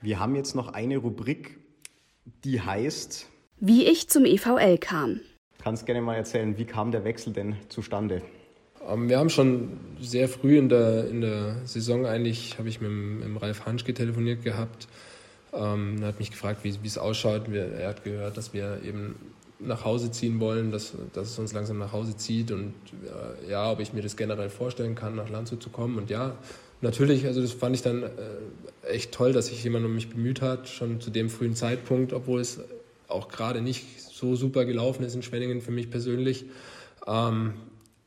Wir 0.00 0.18
haben 0.18 0.34
jetzt 0.34 0.54
noch 0.54 0.72
eine 0.72 0.96
Rubrik, 0.96 1.58
die 2.44 2.60
heißt 2.60 3.26
Wie 3.60 3.86
ich 3.86 4.08
zum 4.08 4.24
EVL 4.24 4.78
kam. 4.78 5.20
Kannst 5.62 5.86
gerne 5.86 6.00
mal 6.00 6.16
erzählen, 6.16 6.58
wie 6.58 6.64
kam 6.64 6.90
der 6.90 7.04
Wechsel 7.04 7.32
denn 7.32 7.56
zustande? 7.68 8.22
Ähm, 8.88 9.08
wir 9.08 9.18
haben 9.18 9.30
schon 9.30 9.78
sehr 10.00 10.28
früh 10.28 10.58
in 10.58 10.68
der, 10.68 11.08
in 11.08 11.20
der 11.20 11.56
Saison 11.64 12.06
eigentlich, 12.06 12.58
habe 12.58 12.68
ich 12.68 12.80
mit, 12.80 12.90
mit 12.90 13.24
dem 13.24 13.36
Ralf 13.36 13.64
Hanschke 13.64 13.94
telefoniert 13.94 14.42
gehabt. 14.42 14.88
Ähm, 15.52 15.98
er 16.00 16.08
hat 16.08 16.18
mich 16.18 16.30
gefragt, 16.30 16.64
wie, 16.64 16.74
wie 16.82 16.86
es 16.86 16.98
ausschaut. 16.98 17.52
Wir, 17.52 17.66
er 17.72 17.90
hat 17.90 18.04
gehört, 18.04 18.36
dass 18.36 18.52
wir 18.52 18.80
eben 18.84 19.16
nach 19.58 19.84
Hause 19.84 20.10
ziehen 20.10 20.40
wollen, 20.40 20.72
dass, 20.72 20.94
dass 21.12 21.30
es 21.30 21.38
uns 21.38 21.52
langsam 21.52 21.78
nach 21.78 21.92
Hause 21.92 22.16
zieht 22.16 22.50
und 22.50 22.74
äh, 23.04 23.50
ja, 23.50 23.70
ob 23.70 23.78
ich 23.78 23.92
mir 23.92 24.02
das 24.02 24.16
generell 24.16 24.50
vorstellen 24.50 24.94
kann, 24.94 25.14
nach 25.14 25.28
Landshut 25.28 25.62
zu 25.62 25.70
kommen. 25.70 25.98
Und 25.98 26.10
ja, 26.10 26.34
natürlich, 26.82 27.26
also 27.26 27.40
das 27.40 27.52
fand 27.52 27.74
ich 27.74 27.82
dann 27.82 28.02
äh, 28.02 28.08
echt 28.86 29.12
toll, 29.12 29.32
dass 29.32 29.46
sich 29.46 29.62
jemand 29.64 29.86
um 29.86 29.94
mich 29.94 30.10
bemüht 30.10 30.42
hat, 30.42 30.68
schon 30.68 31.00
zu 31.00 31.10
dem 31.10 31.30
frühen 31.30 31.54
Zeitpunkt, 31.54 32.12
obwohl 32.12 32.40
es 32.40 32.60
auch 33.08 33.28
gerade 33.28 33.60
nicht 33.60 34.02
so 34.02 34.36
super 34.36 34.64
gelaufen 34.64 35.04
ist 35.04 35.14
in 35.14 35.22
Schwenningen 35.22 35.60
für 35.60 35.72
mich 35.72 35.90
persönlich. 35.90 36.46
Ähm, 37.06 37.54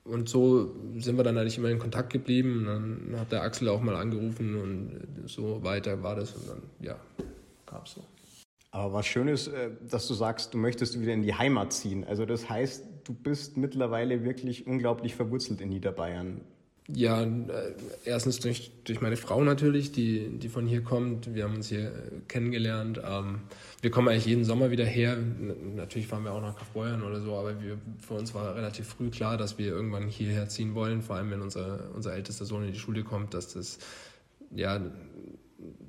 und 0.04 0.30
so 0.30 0.76
sind 0.98 1.18
wir 1.18 1.24
dann 1.24 1.38
eigentlich 1.38 1.58
immer 1.58 1.70
in 1.70 1.80
Kontakt 1.80 2.14
geblieben. 2.14 2.60
Und 2.60 2.66
dann 2.66 3.20
hat 3.20 3.32
der 3.32 3.42
Axel 3.42 3.68
auch 3.70 3.82
mal 3.82 3.96
angerufen 3.96 4.56
und 4.56 5.28
so 5.28 5.64
weiter 5.64 6.04
war 6.04 6.16
das. 6.16 6.34
Und 6.34 6.48
dann, 6.48 6.62
ja, 6.80 7.00
gab 7.66 7.88
es 7.88 7.94
so. 7.94 8.04
Aber 8.72 8.94
was 8.94 9.06
schön 9.06 9.28
ist, 9.28 9.48
äh, 9.48 9.72
dass 9.90 10.08
du 10.08 10.14
sagst, 10.14 10.54
du 10.54 10.58
möchtest 10.58 11.00
wieder 11.00 11.14
in 11.14 11.24
die 11.24 11.34
Heimat 11.34 11.74
ziehen. 11.74 12.04
Also 12.04 12.26
das 12.26 12.50
heißt, 12.50 12.84
du 13.06 13.14
bist 13.14 13.58
mittlerweile 13.58 14.24
wirklich 14.24 14.68
unglaublich 14.68 15.16
verwurzelt 15.16 15.62
in 15.62 15.70
Niederbayern. 15.70 16.42
Ja, 16.88 17.24
äh, 17.24 17.74
erstens 18.04 18.40
durch, 18.40 18.72
durch 18.84 19.02
meine 19.02 19.18
Frau 19.18 19.44
natürlich, 19.44 19.92
die, 19.92 20.38
die 20.38 20.50
von 20.50 20.68
hier 20.68 20.84
kommt. 20.84 21.34
Wir 21.34 21.46
haben 21.46 21.56
uns 21.56 21.70
hier 21.70 21.88
äh, 21.88 21.92
kennengelernt. 22.28 23.02
Ähm, 23.04 23.40
wir 23.82 23.90
kommen 23.90 24.08
eigentlich 24.08 24.28
jeden 24.28 24.46
Sommer 24.46 24.70
wieder 24.70 24.86
her. 24.86 25.18
Natürlich 25.76 26.08
fahren 26.08 26.24
wir 26.24 26.32
auch 26.32 26.42
nach 26.42 26.56
Kaufbeuern 26.56 27.02
oder 27.02 27.22
so, 27.22 27.36
aber 27.36 27.60
wir, 27.60 27.80
für 28.00 28.14
uns 28.14 28.36
war 28.36 28.56
relativ 28.56 28.88
früh 28.88 29.10
klar, 29.10 29.36
dass 29.36 29.58
wir 29.58 29.68
irgendwann 29.68 30.08
hierher 30.08 30.48
ziehen 30.48 30.76
wollen. 30.76 31.02
Vor 31.02 31.16
allem, 31.16 31.32
wenn 31.32 31.42
unser, 31.42 31.90
unser 31.96 32.14
ältester 32.14 32.46
Sohn 32.46 32.64
in 32.66 32.72
die 32.72 32.80
Schule 32.80 33.04
kommt, 33.04 33.34
dass 33.34 33.54
das, 33.54 33.80
ja, 34.54 34.80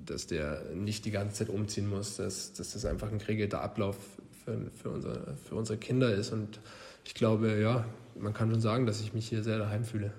dass 0.07 0.27
der 0.27 0.63
nicht 0.75 1.05
die 1.05 1.11
ganze 1.11 1.45
Zeit 1.45 1.51
umziehen 1.51 1.91
muss, 1.91 2.17
dass, 2.17 2.55
dass 2.55 2.73
das 2.73 2.87
einfach 2.87 3.13
ein 3.13 3.19
geregelter 3.19 3.61
Ablauf 3.61 3.99
für, 4.47 4.71
für, 4.73 4.89
unsere, 4.89 5.37
für 5.47 5.57
unsere 5.57 5.79
Kinder 5.79 6.15
ist. 6.15 6.33
Und 6.33 6.59
ich 7.05 7.13
glaube, 7.13 7.61
ja, 7.61 7.85
man 8.19 8.33
kann 8.33 8.51
schon 8.51 8.63
sagen, 8.63 8.87
dass 8.87 9.03
ich 9.03 9.13
mich 9.13 9.29
hier 9.29 9.43
sehr 9.43 9.59
daheim 9.59 9.85
fühle. 9.85 10.15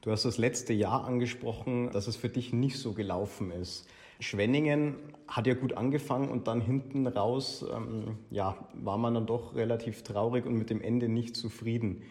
Du 0.00 0.10
hast 0.12 0.24
das 0.24 0.38
letzte 0.38 0.72
Jahr 0.72 1.04
angesprochen, 1.04 1.90
dass 1.90 2.06
es 2.06 2.16
für 2.16 2.28
dich 2.28 2.52
nicht 2.52 2.78
so 2.78 2.92
gelaufen 2.92 3.50
ist. 3.50 3.86
Schwenningen 4.20 4.96
hat 5.26 5.46
ja 5.46 5.54
gut 5.54 5.74
angefangen 5.74 6.28
und 6.28 6.48
dann 6.48 6.60
hinten 6.60 7.06
raus 7.06 7.64
ähm, 7.72 8.16
ja, 8.30 8.56
war 8.74 8.98
man 8.98 9.14
dann 9.14 9.26
doch 9.26 9.54
relativ 9.54 10.02
traurig 10.02 10.44
und 10.44 10.54
mit 10.54 10.70
dem 10.70 10.80
Ende 10.80 11.08
nicht 11.08 11.36
zufrieden. 11.36 12.02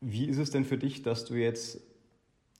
Wie 0.00 0.26
ist 0.26 0.38
es 0.38 0.50
denn 0.50 0.64
für 0.64 0.78
dich, 0.78 1.02
dass 1.02 1.24
du 1.24 1.34
jetzt 1.34 1.80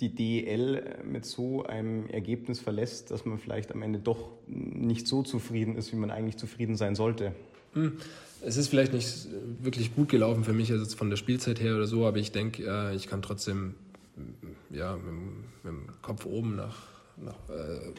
die 0.01 0.15
DEL 0.15 1.03
mit 1.05 1.25
so 1.25 1.65
einem 1.65 2.09
Ergebnis 2.09 2.61
verlässt, 2.61 3.11
dass 3.11 3.25
man 3.25 3.39
vielleicht 3.39 3.73
am 3.73 3.83
Ende 3.83 4.01
doch 4.01 4.31
nicht 4.47 5.07
so 5.07 5.23
zufrieden 5.23 5.77
ist, 5.77 5.93
wie 5.93 5.97
man 5.97 6.11
eigentlich 6.11 6.37
zufrieden 6.37 6.77
sein 6.77 6.95
sollte? 6.95 7.35
Hm. 7.75 7.99
Es 8.45 8.57
ist 8.57 8.69
vielleicht 8.69 8.93
nicht 8.93 9.29
wirklich 9.61 9.95
gut 9.95 10.09
gelaufen 10.09 10.43
für 10.43 10.53
mich, 10.53 10.73
also 10.73 10.97
von 10.97 11.11
der 11.11 11.17
Spielzeit 11.17 11.61
her 11.61 11.77
oder 11.77 11.87
so, 11.87 12.07
aber 12.07 12.19
ich 12.19 12.33
denke, 12.33 12.65
äh, 12.65 12.97
ich 12.97 13.07
kann 13.07 13.23
trotzdem 13.23 13.77
ja, 14.71 14.97
mit, 14.97 15.05
mit, 15.05 15.65
dem 15.65 15.87
Kopf 16.03 16.27
oben 16.27 16.57
nach, 16.57 16.77
nach 17.17 17.37
äh, 17.49 17.93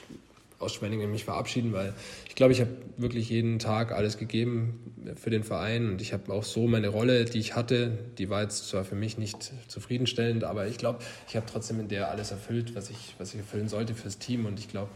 aus 0.64 0.82
mich 0.82 1.26
verabschieden, 1.26 1.74
weil 1.74 1.94
ich 2.28 2.36
glaube, 2.36 2.54
ich 2.54 2.62
habe 2.62 2.72
wirklich 2.98 3.30
jeden 3.30 3.60
Tag 3.60 3.92
alles 3.92 4.18
gegeben 4.18 4.94
für 5.16 5.30
den 5.30 5.44
Verein 5.44 5.90
und 5.90 6.02
ich 6.02 6.14
habe 6.14 6.32
auch 6.32 6.44
so 6.44 6.68
meine 6.68 6.88
Rolle, 6.88 7.26
die 7.26 7.40
ich 7.40 7.56
hatte, 7.56 7.98
die 8.18 8.30
war 8.30 8.42
jetzt 8.42 8.70
zwar 8.70 8.86
für 8.86 8.96
mich 8.96 9.18
nicht 9.18 9.52
zufriedenstellend, 9.68 10.44
aber 10.44 10.68
ich 10.68 10.78
glaube, 10.78 11.00
ich 11.28 11.36
habe 11.36 11.46
trotzdem 11.46 11.80
in 11.80 11.90
der 11.90 12.10
alles 12.10 12.32
erfüllt, 12.32 12.76
was 12.76 12.90
ich, 12.90 13.16
was 13.18 13.34
ich 13.34 13.40
erfüllen 13.40 13.68
sollte 13.68 13.94
fürs 13.94 14.20
Team 14.20 14.46
und 14.46 14.60
ich 14.60 14.70
glaube, 14.70 14.90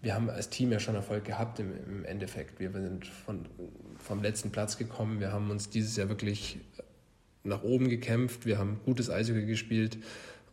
wir 0.00 0.14
haben 0.14 0.30
als 0.30 0.48
Team 0.48 0.72
ja 0.72 0.80
schon 0.80 0.96
Erfolg 0.96 1.24
gehabt 1.24 1.60
im, 1.60 1.72
im 1.86 2.04
Endeffekt. 2.04 2.58
Wir 2.58 2.72
sind 2.72 3.06
von, 3.06 3.46
vom 3.98 4.22
letzten 4.22 4.50
Platz 4.50 4.76
gekommen, 4.78 5.20
wir 5.20 5.32
haben 5.32 5.50
uns 5.50 5.70
dieses 5.70 5.96
Jahr 5.96 6.08
wirklich 6.08 6.58
nach 7.44 7.62
oben 7.62 7.88
gekämpft, 7.88 8.46
wir 8.46 8.58
haben 8.58 8.80
gutes 8.84 9.10
Eishockey 9.10 9.46
gespielt 9.46 9.98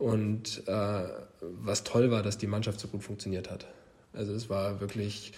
und 0.00 0.66
äh, 0.66 1.02
was 1.42 1.84
toll 1.84 2.10
war, 2.10 2.22
dass 2.22 2.38
die 2.38 2.46
Mannschaft 2.46 2.80
so 2.80 2.88
gut 2.88 3.04
funktioniert 3.04 3.50
hat. 3.50 3.66
Also 4.14 4.32
es 4.32 4.48
war 4.48 4.80
wirklich 4.80 5.32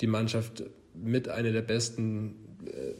die 0.00 0.06
Mannschaft 0.06 0.64
mit 0.94 1.28
einer 1.28 1.52
der 1.52 1.60
besten, 1.60 2.34
äh, 2.64 2.94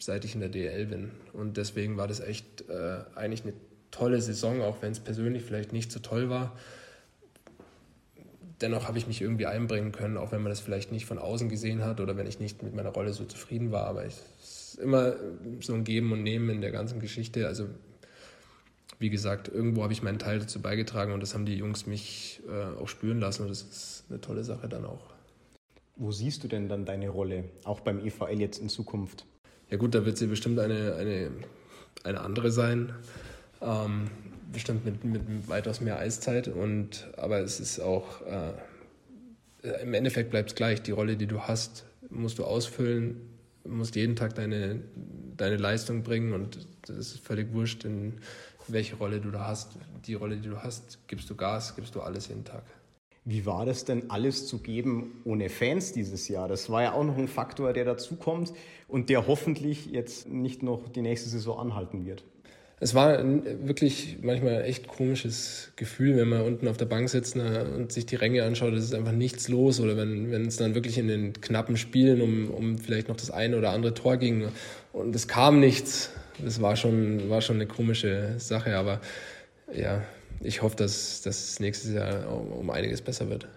seit 0.00 0.24
ich 0.24 0.34
in 0.34 0.40
der 0.40 0.48
DL 0.48 0.86
bin. 0.86 1.12
Und 1.32 1.56
deswegen 1.56 1.96
war 1.96 2.08
das 2.08 2.18
echt 2.18 2.68
äh, 2.68 2.98
eigentlich 3.14 3.44
eine 3.44 3.52
tolle 3.92 4.20
Saison, 4.20 4.60
auch 4.60 4.82
wenn 4.82 4.90
es 4.90 4.98
persönlich 4.98 5.44
vielleicht 5.44 5.72
nicht 5.72 5.92
so 5.92 6.00
toll 6.00 6.30
war. 6.30 6.58
Dennoch 8.60 8.88
habe 8.88 8.98
ich 8.98 9.06
mich 9.06 9.20
irgendwie 9.22 9.46
einbringen 9.46 9.92
können, 9.92 10.16
auch 10.16 10.32
wenn 10.32 10.42
man 10.42 10.50
das 10.50 10.58
vielleicht 10.58 10.90
nicht 10.90 11.06
von 11.06 11.18
außen 11.18 11.48
gesehen 11.48 11.84
hat 11.84 12.00
oder 12.00 12.16
wenn 12.16 12.26
ich 12.26 12.40
nicht 12.40 12.64
mit 12.64 12.74
meiner 12.74 12.90
Rolle 12.90 13.12
so 13.12 13.24
zufrieden 13.24 13.70
war. 13.70 13.86
Aber 13.86 14.04
es 14.04 14.20
ist 14.42 14.80
immer 14.80 15.14
so 15.60 15.74
ein 15.74 15.84
Geben 15.84 16.10
und 16.10 16.24
Nehmen 16.24 16.50
in 16.50 16.60
der 16.60 16.72
ganzen 16.72 16.98
Geschichte. 16.98 17.46
Also 17.46 17.68
wie 18.98 19.10
gesagt, 19.10 19.48
irgendwo 19.48 19.82
habe 19.82 19.92
ich 19.92 20.02
meinen 20.02 20.18
Teil 20.18 20.38
dazu 20.38 20.60
beigetragen 20.60 21.12
und 21.12 21.20
das 21.20 21.34
haben 21.34 21.46
die 21.46 21.56
Jungs 21.56 21.86
mich 21.86 22.42
äh, 22.48 22.80
auch 22.80 22.88
spüren 22.88 23.20
lassen 23.20 23.42
und 23.42 23.48
das 23.48 23.62
ist 23.62 24.04
eine 24.08 24.20
tolle 24.20 24.44
Sache 24.44 24.68
dann 24.68 24.84
auch. 24.84 25.10
Wo 25.96 26.12
siehst 26.12 26.44
du 26.44 26.48
denn 26.48 26.68
dann 26.68 26.84
deine 26.84 27.08
Rolle, 27.08 27.44
auch 27.64 27.80
beim 27.80 28.04
EVL 28.04 28.40
jetzt 28.40 28.58
in 28.58 28.68
Zukunft? 28.68 29.24
Ja 29.70 29.78
gut, 29.78 29.94
da 29.94 30.04
wird 30.04 30.18
sie 30.18 30.26
bestimmt 30.26 30.58
eine, 30.58 30.94
eine, 30.94 31.30
eine 32.04 32.20
andere 32.20 32.50
sein. 32.50 32.92
Ähm, 33.60 34.10
bestimmt 34.52 34.84
mit, 34.84 35.04
mit, 35.04 35.48
weitaus 35.48 35.80
mehr 35.80 35.98
Eiszeit. 35.98 36.48
Und, 36.48 37.08
aber 37.16 37.40
es 37.40 37.60
ist 37.60 37.80
auch, 37.80 38.22
äh, 38.22 38.52
im 39.82 39.94
Endeffekt 39.94 40.30
bleibt 40.30 40.50
es 40.50 40.54
gleich. 40.54 40.82
Die 40.82 40.92
Rolle, 40.92 41.16
die 41.16 41.26
du 41.26 41.40
hast, 41.40 41.86
musst 42.10 42.38
du 42.38 42.44
ausfüllen, 42.44 43.20
musst 43.64 43.96
jeden 43.96 44.16
Tag 44.16 44.34
deine, 44.34 44.80
deine 45.36 45.56
Leistung 45.56 46.02
bringen 46.02 46.32
und 46.32 46.66
das 46.86 46.96
ist 46.96 47.18
völlig 47.18 47.52
wurscht, 47.52 47.84
in, 47.84 48.14
welche 48.68 48.96
Rolle 48.96 49.20
du 49.20 49.30
da 49.30 49.46
hast. 49.46 49.72
Die 50.06 50.14
Rolle, 50.14 50.36
die 50.36 50.48
du 50.48 50.62
hast, 50.62 51.06
gibst 51.08 51.28
du 51.30 51.34
Gas, 51.34 51.76
gibst 51.76 51.94
du 51.94 52.00
alles 52.00 52.28
jeden 52.28 52.44
Tag. 52.44 52.62
Wie 53.24 53.44
war 53.44 53.66
das 53.66 53.84
denn 53.84 54.08
alles 54.10 54.46
zu 54.46 54.58
geben 54.58 55.20
ohne 55.24 55.48
Fans 55.48 55.92
dieses 55.92 56.28
Jahr? 56.28 56.46
Das 56.46 56.70
war 56.70 56.82
ja 56.82 56.92
auch 56.92 57.02
noch 57.02 57.18
ein 57.18 57.26
Faktor, 57.26 57.72
der 57.72 57.84
dazukommt 57.84 58.52
und 58.86 59.10
der 59.10 59.26
hoffentlich 59.26 59.86
jetzt 59.86 60.28
nicht 60.28 60.62
noch 60.62 60.88
die 60.88 61.02
nächste 61.02 61.28
Saison 61.28 61.58
anhalten 61.58 62.06
wird. 62.06 62.22
Es 62.78 62.94
war 62.94 63.24
wirklich 63.24 64.18
manchmal 64.20 64.56
ein 64.56 64.64
echt 64.64 64.86
komisches 64.86 65.72
Gefühl, 65.76 66.18
wenn 66.18 66.28
man 66.28 66.42
unten 66.42 66.68
auf 66.68 66.76
der 66.76 66.84
Bank 66.84 67.08
sitzt 67.08 67.34
und 67.34 67.90
sich 67.90 68.04
die 68.04 68.16
Ränge 68.16 68.44
anschaut, 68.44 68.74
es 68.74 68.84
ist 68.84 68.94
einfach 68.94 69.12
nichts 69.12 69.48
los. 69.48 69.80
Oder 69.80 69.96
wenn, 69.96 70.30
wenn 70.30 70.44
es 70.44 70.56
dann 70.56 70.74
wirklich 70.74 70.98
in 70.98 71.08
den 71.08 71.32
knappen 71.40 71.78
Spielen 71.78 72.20
um, 72.20 72.50
um 72.50 72.78
vielleicht 72.78 73.08
noch 73.08 73.16
das 73.16 73.30
eine 73.30 73.56
oder 73.56 73.70
andere 73.70 73.94
Tor 73.94 74.18
ging 74.18 74.48
und 74.92 75.16
es 75.16 75.26
kam 75.26 75.58
nichts 75.58 76.10
das 76.44 76.60
war 76.60 76.76
schon, 76.76 77.28
war 77.30 77.40
schon 77.40 77.56
eine 77.56 77.66
komische 77.66 78.34
Sache, 78.38 78.76
aber 78.76 79.00
ja, 79.74 80.02
ich 80.40 80.62
hoffe, 80.62 80.76
dass 80.76 81.22
das 81.22 81.60
nächstes 81.60 81.92
Jahr 81.92 82.30
um 82.30 82.70
einiges 82.70 83.00
besser 83.00 83.28
wird. 83.28 83.48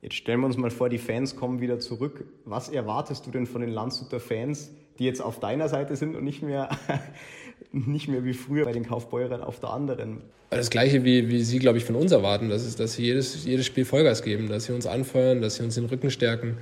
Jetzt 0.00 0.14
stellen 0.14 0.40
wir 0.40 0.46
uns 0.46 0.56
mal 0.56 0.70
vor, 0.70 0.88
die 0.88 0.98
Fans 0.98 1.34
kommen 1.34 1.60
wieder 1.60 1.80
zurück. 1.80 2.24
Was 2.44 2.68
erwartest 2.68 3.26
du 3.26 3.30
denn 3.30 3.46
von 3.46 3.60
den 3.60 3.70
Landshuter 3.70 4.20
Fans, 4.20 4.70
die 4.98 5.04
jetzt 5.04 5.20
auf 5.20 5.40
deiner 5.40 5.68
Seite 5.68 5.96
sind 5.96 6.14
und 6.14 6.22
nicht 6.22 6.42
mehr, 6.42 6.68
nicht 7.72 8.08
mehr 8.08 8.24
wie 8.24 8.34
früher 8.34 8.64
bei 8.64 8.72
den 8.72 8.86
Kaufbeurern 8.86 9.42
auf 9.42 9.58
der 9.58 9.70
anderen? 9.70 10.20
Das 10.50 10.70
Gleiche, 10.70 11.04
wie, 11.04 11.28
wie 11.28 11.42
Sie, 11.42 11.58
glaube 11.58 11.78
ich, 11.78 11.84
von 11.84 11.96
uns 11.96 12.12
erwarten. 12.12 12.48
Das 12.48 12.64
ist, 12.64 12.80
dass 12.80 12.94
sie 12.94 13.04
jedes, 13.04 13.44
jedes 13.44 13.66
Spiel 13.66 13.84
Vollgas 13.84 14.22
geben, 14.22 14.48
dass 14.48 14.64
sie 14.64 14.72
uns 14.72 14.86
anfeuern, 14.86 15.42
dass 15.42 15.56
sie 15.56 15.64
uns 15.64 15.74
den 15.74 15.84
Rücken 15.86 16.10
stärken. 16.10 16.56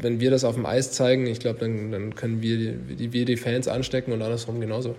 Wenn 0.00 0.20
wir 0.20 0.30
das 0.30 0.44
auf 0.44 0.54
dem 0.54 0.66
Eis 0.66 0.92
zeigen, 0.92 1.26
ich 1.26 1.40
glaube, 1.40 1.58
dann, 1.58 1.92
dann 1.92 2.14
können 2.14 2.42
wir 2.42 2.72
die, 2.74 3.12
wir 3.12 3.24
die 3.24 3.36
Fans 3.36 3.68
anstecken 3.68 4.12
und 4.12 4.22
andersrum 4.22 4.60
genauso. 4.60 4.94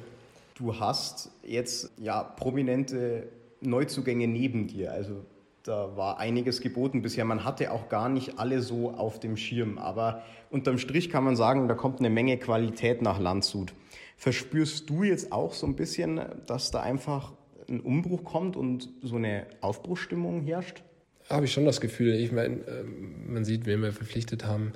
Du 0.56 0.80
hast 0.80 1.32
jetzt 1.44 1.92
ja 1.98 2.24
prominente 2.24 3.28
Neuzugänge 3.62 4.28
neben 4.28 4.68
dir. 4.68 4.92
Also 4.92 5.26
da 5.64 5.96
war 5.96 6.20
einiges 6.20 6.62
geboten 6.62 7.02
bisher. 7.02 7.26
Man 7.26 7.44
hatte 7.44 7.72
auch 7.72 7.90
gar 7.90 8.10
nicht 8.10 8.40
alle 8.40 8.62
so 8.62 8.92
auf 8.92 9.20
dem 9.20 9.38
Schirm. 9.38 9.78
Aber 9.78 10.24
unterm 10.50 10.78
Strich 10.78 11.10
kann 11.10 11.24
man 11.24 11.36
sagen, 11.36 11.68
da 11.68 11.76
kommt 11.76 12.00
eine 12.00 12.10
Menge 12.10 12.38
Qualität 12.38 13.02
nach 13.02 13.20
Landshut. 13.20 13.74
Verspürst 14.18 14.90
du 14.90 15.04
jetzt 15.04 15.32
auch 15.32 15.54
so 15.54 15.66
ein 15.68 15.76
bisschen, 15.76 16.22
dass 16.46 16.72
da 16.72 16.82
einfach 16.82 17.34
ein 17.70 17.80
Umbruch 17.80 18.24
kommt 18.24 18.56
und 18.56 18.90
so 19.02 19.16
eine 19.16 19.46
Aufbruchsstimmung 19.62 20.42
herrscht? 20.42 20.84
Habe 21.30 21.46
ich 21.46 21.54
schon 21.54 21.66
das 21.66 21.82
Gefühl. 21.82 22.14
Ich 22.16 22.32
meine, 22.32 22.56
ähm, 22.68 23.34
man 23.34 23.46
sieht, 23.46 23.66
wen 23.66 23.82
wir 23.82 23.92
verpflichtet 23.92 24.46
haben. 24.46 24.74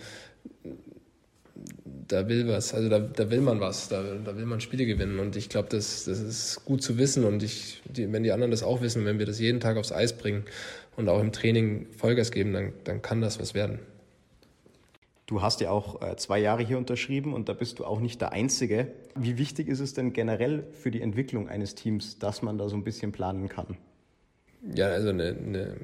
Da 2.08 2.28
will 2.28 2.48
was, 2.48 2.74
also 2.74 2.90
da, 2.90 3.00
da 3.00 3.32
will 3.32 3.42
man 3.42 3.60
was, 3.60 3.90
da, 3.90 4.04
da 4.04 4.38
will 4.38 4.46
man 4.46 4.62
Spiele 4.62 4.86
gewinnen. 4.86 5.20
Und 5.20 5.36
ich 5.36 5.50
glaube, 5.50 5.70
das, 5.70 6.06
das 6.06 6.20
ist 6.20 6.66
gut 6.66 6.84
zu 6.84 6.98
wissen. 6.98 7.24
Und 7.24 7.44
ich, 7.44 7.82
die, 7.86 8.12
wenn 8.12 8.24
die 8.24 8.32
anderen 8.32 8.52
das 8.52 8.64
auch 8.64 8.82
wissen, 8.82 9.06
wenn 9.06 9.20
wir 9.20 9.26
das 9.26 9.40
jeden 9.40 9.60
Tag 9.60 9.78
aufs 9.78 9.92
Eis 9.92 10.18
bringen 10.18 10.46
und 10.96 11.10
auch 11.10 11.20
im 11.20 11.32
Training 11.32 11.88
Vollgas 11.98 12.32
geben, 12.32 12.54
dann, 12.54 12.74
dann 12.84 13.02
kann 13.02 13.22
das 13.22 13.40
was 13.40 13.54
werden. 13.54 13.80
Du 15.26 15.42
hast 15.42 15.60
ja 15.60 15.72
auch 15.72 16.02
äh, 16.04 16.16
zwei 16.18 16.38
Jahre 16.38 16.64
hier 16.64 16.78
unterschrieben 16.78 17.34
und 17.34 17.50
da 17.50 17.54
bist 17.54 17.80
du 17.80 17.86
auch 17.86 18.00
nicht 18.00 18.22
der 18.22 18.32
Einzige. 18.32 18.92
Wie 19.16 19.40
wichtig 19.40 19.68
ist 19.68 19.80
es 19.80 19.94
denn 19.94 20.14
generell 20.14 20.66
für 20.74 20.92
die 20.92 21.02
Entwicklung 21.02 21.50
eines 21.50 21.74
Teams, 21.74 22.20
dass 22.20 22.44
man 22.44 22.60
da 22.60 22.70
so 22.70 22.76
ein 22.76 22.84
bisschen 22.84 23.12
planen 23.12 23.50
kann? 23.50 23.78
Ja, 24.76 24.88
also 24.88 25.10
eine, 25.10 25.30
eine 25.30 25.78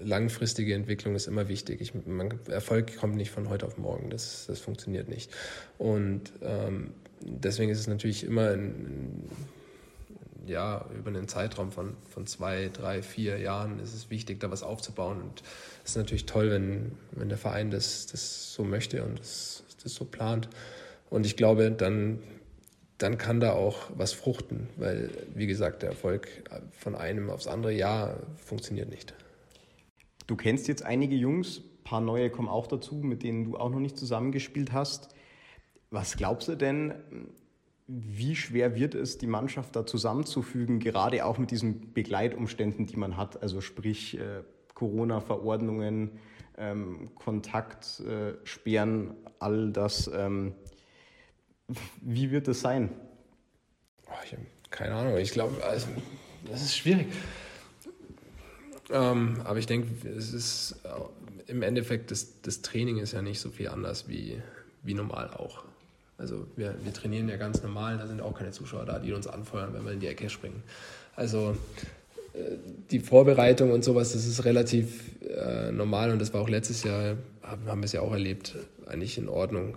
langfristige 0.00 0.74
Entwicklung 0.74 1.14
ist 1.14 1.26
immer 1.26 1.48
wichtig. 1.48 1.80
Ich, 1.80 1.92
man, 2.06 2.38
Erfolg 2.48 2.96
kommt 2.96 3.16
nicht 3.16 3.30
von 3.30 3.48
heute 3.48 3.66
auf 3.66 3.78
morgen, 3.78 4.10
das, 4.10 4.46
das 4.46 4.60
funktioniert 4.60 5.08
nicht. 5.08 5.30
Und 5.76 6.32
ähm, 6.42 6.92
deswegen 7.20 7.70
ist 7.70 7.80
es 7.80 7.86
natürlich 7.86 8.24
immer 8.24 8.50
ein, 8.50 9.24
ja, 10.46 10.86
über 10.96 11.10
einen 11.10 11.28
Zeitraum 11.28 11.72
von, 11.72 11.94
von 12.08 12.26
zwei, 12.26 12.70
drei, 12.72 13.02
vier 13.02 13.38
Jahren 13.38 13.80
ist 13.80 13.94
es 13.94 14.10
wichtig, 14.10 14.40
da 14.40 14.50
was 14.50 14.62
aufzubauen. 14.62 15.20
Und 15.20 15.42
es 15.84 15.90
ist 15.90 15.96
natürlich 15.96 16.26
toll, 16.26 16.50
wenn, 16.50 16.92
wenn 17.12 17.28
der 17.28 17.38
Verein 17.38 17.70
das, 17.70 18.06
das 18.06 18.54
so 18.54 18.64
möchte 18.64 19.04
und 19.04 19.18
das, 19.18 19.64
das 19.82 19.94
so 19.94 20.04
plant. 20.04 20.48
Und 21.10 21.26
ich 21.26 21.36
glaube, 21.36 21.70
dann, 21.70 22.20
dann 22.98 23.18
kann 23.18 23.40
da 23.40 23.52
auch 23.52 23.90
was 23.94 24.12
fruchten, 24.12 24.68
weil, 24.76 25.10
wie 25.34 25.46
gesagt, 25.46 25.82
der 25.82 25.90
Erfolg 25.90 26.28
von 26.72 26.94
einem 26.94 27.30
aufs 27.30 27.46
andere 27.46 27.72
Jahr 27.72 28.16
funktioniert 28.36 28.88
nicht. 28.88 29.14
Du 30.28 30.36
kennst 30.36 30.68
jetzt 30.68 30.84
einige 30.84 31.16
Jungs, 31.16 31.58
ein 31.58 31.84
paar 31.84 32.00
neue 32.02 32.30
kommen 32.30 32.48
auch 32.48 32.66
dazu, 32.66 32.96
mit 32.96 33.22
denen 33.22 33.44
du 33.44 33.56
auch 33.56 33.70
noch 33.70 33.80
nicht 33.80 33.96
zusammengespielt 33.96 34.72
hast. 34.72 35.08
Was 35.90 36.18
glaubst 36.18 36.48
du 36.48 36.54
denn, 36.54 36.92
wie 37.86 38.36
schwer 38.36 38.76
wird 38.76 38.94
es, 38.94 39.16
die 39.16 39.26
Mannschaft 39.26 39.74
da 39.74 39.86
zusammenzufügen, 39.86 40.80
gerade 40.80 41.24
auch 41.24 41.38
mit 41.38 41.50
diesen 41.50 41.94
Begleitumständen, 41.94 42.84
die 42.84 42.96
man 42.96 43.16
hat, 43.16 43.42
also 43.42 43.62
sprich 43.62 44.18
äh, 44.18 44.42
Corona-Verordnungen, 44.74 46.10
ähm, 46.58 47.08
Kontaktsperren, 47.14 49.10
äh, 49.10 49.14
all 49.38 49.72
das. 49.72 50.10
Ähm, 50.14 50.54
wie 52.02 52.30
wird 52.30 52.48
es 52.48 52.60
sein? 52.60 52.90
Ich 54.26 54.32
habe 54.32 54.42
keine 54.68 54.94
Ahnung. 54.94 55.16
Ich 55.16 55.30
glaube, 55.30 55.64
also, 55.64 55.86
das 56.50 56.60
ist 56.60 56.76
schwierig. 56.76 57.06
Ähm, 58.90 59.40
aber 59.44 59.58
ich 59.58 59.66
denke, 59.66 59.88
es 60.08 60.32
ist 60.32 60.76
äh, 60.84 61.50
im 61.50 61.62
Endeffekt, 61.62 62.10
das, 62.10 62.40
das 62.42 62.62
Training 62.62 62.98
ist 62.98 63.12
ja 63.12 63.22
nicht 63.22 63.40
so 63.40 63.50
viel 63.50 63.68
anders 63.68 64.08
wie, 64.08 64.40
wie 64.82 64.94
normal 64.94 65.30
auch. 65.30 65.64
Also 66.16 66.46
wir, 66.56 66.74
wir 66.82 66.92
trainieren 66.92 67.28
ja 67.28 67.36
ganz 67.36 67.62
normal, 67.62 67.98
da 67.98 68.06
sind 68.06 68.20
auch 68.20 68.36
keine 68.36 68.50
Zuschauer 68.50 68.84
da, 68.84 68.98
die 68.98 69.12
uns 69.12 69.26
anfeuern, 69.26 69.72
wenn 69.72 69.84
wir 69.84 69.92
in 69.92 70.00
die 70.00 70.08
Ecke 70.08 70.28
springen. 70.28 70.62
Also 71.14 71.56
äh, 72.34 72.56
die 72.90 73.00
Vorbereitung 73.00 73.70
und 73.70 73.84
sowas, 73.84 74.12
das 74.12 74.26
ist 74.26 74.44
relativ 74.44 75.12
äh, 75.22 75.70
normal 75.70 76.10
und 76.10 76.20
das 76.20 76.34
war 76.34 76.40
auch 76.40 76.48
letztes 76.48 76.82
Jahr, 76.82 77.16
haben, 77.42 77.66
haben 77.66 77.80
wir 77.80 77.86
es 77.86 77.92
ja 77.92 78.00
auch 78.00 78.12
erlebt, 78.12 78.56
eigentlich 78.86 79.16
in 79.16 79.28
Ordnung. 79.28 79.76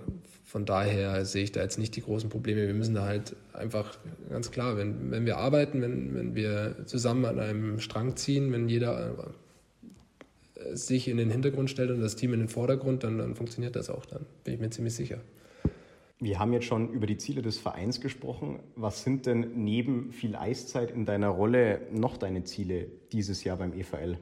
Von 0.52 0.66
daher 0.66 1.24
sehe 1.24 1.46
ich 1.46 1.54
da 1.54 1.62
jetzt 1.62 1.80
nicht 1.80 1.96
die 1.96 2.02
großen 2.02 2.30
Probleme. 2.30 2.68
Wir 2.68 2.74
müssen 2.74 2.94
da 2.94 3.06
halt 3.06 3.38
einfach 3.54 3.98
ganz 4.30 4.52
klar, 4.52 4.76
wenn, 4.76 5.10
wenn 5.10 5.26
wir 5.26 5.38
arbeiten, 5.38 5.82
wenn, 5.82 6.14
wenn 6.14 6.36
wir 6.36 6.76
zusammen 6.88 7.24
an 7.24 7.40
einem 7.40 7.80
Strang 7.80 8.18
ziehen, 8.18 8.52
wenn 8.52 8.68
jeder 8.68 9.34
äh, 10.56 10.76
sich 10.76 11.08
in 11.08 11.16
den 11.16 11.30
Hintergrund 11.30 11.70
stellt 11.70 11.90
und 11.90 12.02
das 12.02 12.18
Team 12.18 12.34
in 12.34 12.42
den 12.42 12.50
Vordergrund, 12.50 13.06
dann, 13.06 13.18
dann 13.18 13.34
funktioniert 13.36 13.78
das 13.78 13.90
auch. 13.90 14.06
Dann 14.06 14.26
bin 14.44 14.56
ich 14.56 14.60
mir 14.60 14.70
ziemlich 14.72 14.94
sicher. 14.94 15.22
Wir 16.20 16.38
haben 16.38 16.52
jetzt 16.52 16.66
schon 16.66 16.92
über 16.92 17.08
die 17.08 17.16
Ziele 17.16 17.42
des 17.42 17.58
Vereins 17.58 18.02
gesprochen. 18.02 18.60
Was 18.76 19.04
sind 19.04 19.28
denn 19.28 19.64
neben 19.64 20.12
viel 20.12 20.36
Eiszeit 20.36 20.92
in 20.92 21.06
deiner 21.06 21.30
Rolle 21.30 21.80
noch 21.94 22.18
deine 22.18 22.44
Ziele 22.44 22.88
dieses 23.14 23.46
Jahr 23.46 23.56
beim 23.56 23.72
EVL? 23.72 24.18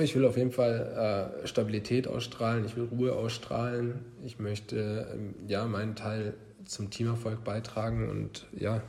Ich 0.00 0.14
will 0.14 0.24
auf 0.24 0.36
jeden 0.36 0.52
Fall 0.52 1.42
äh, 1.42 1.46
Stabilität 1.46 2.06
ausstrahlen, 2.06 2.64
ich 2.64 2.76
will 2.76 2.84
Ruhe 2.84 3.14
ausstrahlen, 3.14 4.04
ich 4.24 4.38
möchte 4.38 5.08
ähm, 5.12 5.34
ja 5.48 5.66
meinen 5.66 5.96
Teil 5.96 6.34
zum 6.64 6.90
Teamerfolg 6.90 7.42
beitragen 7.42 8.08
und 8.08 8.46
ja, 8.52 8.80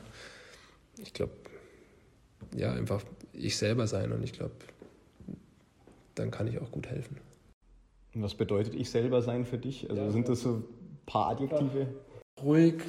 ich 0.98 1.12
glaube, 1.12 1.32
ja, 2.56 2.72
einfach 2.72 3.02
ich 3.32 3.56
selber 3.56 3.88
sein 3.88 4.12
und 4.12 4.22
ich 4.22 4.32
glaube, 4.32 4.54
dann 6.14 6.30
kann 6.30 6.46
ich 6.46 6.60
auch 6.60 6.70
gut 6.70 6.86
helfen. 6.86 7.16
Und 8.14 8.22
was 8.22 8.34
bedeutet 8.34 8.74
ich 8.74 8.88
selber 8.88 9.20
sein 9.20 9.44
für 9.44 9.58
dich? 9.58 9.90
Also 9.90 10.02
ja, 10.02 10.10
sind 10.12 10.28
das 10.28 10.42
so 10.42 10.54
ein 10.56 10.64
paar 11.06 11.30
Adjektive? 11.30 11.88
Ruhig 12.40 12.82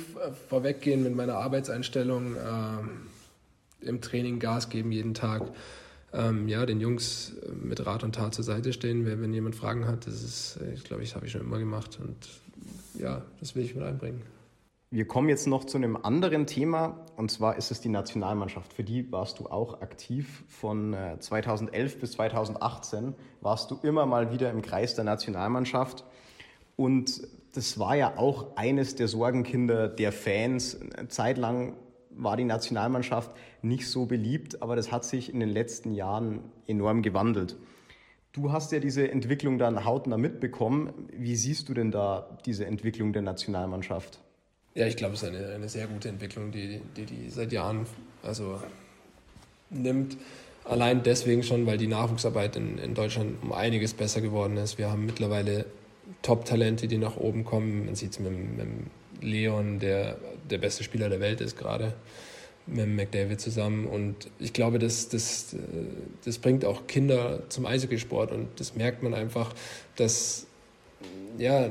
vorweggehen 0.48 1.02
mit 1.02 1.16
meiner 1.16 1.36
Arbeitseinstellung, 1.38 2.36
äh, 2.36 3.88
im 3.88 4.02
Training 4.02 4.40
Gas 4.40 4.70
geben 4.70 4.92
jeden 4.92 5.16
Tag 5.16 5.52
ähm, 6.14 6.48
ja, 6.48 6.66
den 6.66 6.80
Jungs 6.80 7.34
äh, 7.42 7.52
mit 7.52 7.86
Rat 7.86 8.04
und 8.04 8.16
Tat 8.16 8.34
zur 8.34 8.44
Seite 8.44 8.74
stehen, 8.74 9.06
wenn, 9.06 9.34
jemand 9.34 9.56
Fragen 9.56 9.88
hat. 9.88 10.08
Das 10.08 10.24
ist, 10.24 10.60
äh, 10.62 10.74
ich 10.74 10.84
glaube, 10.84 11.04
ich 11.04 11.16
habe 11.16 11.26
ich 11.26 11.32
schon 11.32 11.42
immer 11.42 11.60
gemacht 11.60 12.00
und 12.02 12.16
ja, 13.00 13.22
das 13.40 13.56
will 13.56 13.64
ich 13.64 13.76
mit 13.76 13.84
einbringen. 13.84 14.22
Wir 14.92 15.08
kommen 15.08 15.28
jetzt 15.28 15.48
noch 15.48 15.66
zu 15.66 15.78
einem 15.78 15.98
anderen 15.98 16.46
Thema 16.46 17.06
und 17.18 17.30
zwar 17.30 17.58
ist 17.58 17.72
es 17.72 17.82
die 17.82 17.90
Nationalmannschaft. 17.90 18.72
Für 18.72 18.84
die 18.84 19.12
warst 19.12 19.40
du 19.40 19.48
auch 19.48 19.82
aktiv. 19.82 20.44
Von 20.48 20.96
2011 21.20 21.96
äh, 21.96 21.98
bis 21.98 22.12
2018 22.14 23.14
warst 23.42 23.72
du 23.72 23.80
immer 23.84 24.06
mal 24.06 24.32
wieder 24.32 24.52
im 24.52 24.62
Kreis 24.62 24.96
der 24.96 25.04
Nationalmannschaft 25.04 26.06
und 26.78 27.28
das 27.56 27.80
war 27.80 27.96
ja 27.96 28.18
auch 28.18 28.58
eines 28.58 28.96
der 28.96 29.08
Sorgenkinder 29.08 29.88
der 29.88 30.12
Fans. 30.12 30.78
Zeitlang 31.08 31.74
war 32.18 32.38
die 32.38 32.44
Nationalmannschaft 32.44 33.32
nicht 33.62 33.88
so 33.90 34.06
beliebt, 34.06 34.62
aber 34.62 34.76
das 34.76 34.92
hat 34.92 35.06
sich 35.06 35.34
in 35.34 35.40
den 35.40 35.50
letzten 35.50 35.94
Jahren 35.94 36.40
enorm 36.68 37.02
gewandelt. 37.02 37.56
Du 38.34 38.52
hast 38.52 38.72
ja 38.72 38.80
diese 38.80 39.10
Entwicklung 39.10 39.58
dann 39.58 39.86
hautnah 39.86 40.18
mitbekommen. 40.18 40.92
Wie 41.16 41.36
siehst 41.36 41.70
du 41.70 41.74
denn 41.74 41.92
da 41.92 42.38
diese 42.46 42.66
Entwicklung 42.66 43.14
der 43.14 43.22
Nationalmannschaft? 43.22 44.20
Ja, 44.74 44.88
ich 44.88 44.98
glaube, 44.98 45.14
es 45.14 45.24
ist 45.24 45.30
eine, 45.30 45.54
eine 45.54 45.70
sehr 45.70 45.88
gute 45.88 46.10
Entwicklung, 46.10 46.52
die, 46.52 46.82
die 46.98 47.06
die 47.06 47.30
seit 47.30 47.54
Jahren 47.54 47.86
also 48.24 48.60
nimmt. 49.70 50.18
Allein 50.66 51.04
deswegen 51.04 51.44
schon, 51.44 51.66
weil 51.66 51.78
die 51.78 51.88
Nachwuchsarbeit 51.88 52.58
in, 52.58 52.78
in 52.78 52.94
Deutschland 52.94 53.42
um 53.42 53.54
einiges 53.54 53.94
besser 53.94 54.20
geworden 54.20 54.58
ist. 54.58 54.78
Wir 54.78 54.92
haben 54.92 55.06
mittlerweile 55.06 55.66
Top-Talente, 56.24 56.88
die 56.88 56.98
nach 56.98 57.18
oben 57.18 57.46
kommen. 57.46 57.86
Man 57.86 57.96
sieht 57.96 58.12
es 58.12 58.20
mit, 58.20 58.34
mit 58.58 58.68
Leon, 59.22 59.80
der 59.80 60.18
der 60.50 60.58
beste 60.58 60.84
Spieler 60.84 61.10
der 61.10 61.20
Welt 61.20 61.42
ist 61.42 61.58
gerade 61.58 61.94
mit 62.68 62.88
McDavid 62.88 63.40
zusammen. 63.40 63.86
Und 63.86 64.30
ich 64.40 64.54
glaube, 64.54 64.80
das, 64.80 65.10
das, 65.10 65.56
das 66.24 66.38
bringt 66.40 66.66
auch 66.66 66.88
Kinder 66.88 67.44
zum 67.50 67.66
Eishockeysport. 67.66 68.32
Und 68.32 68.60
das 68.60 68.76
merkt 68.76 69.04
man 69.04 69.14
einfach, 69.14 69.54
dass, 69.96 70.48
ja, 71.38 71.70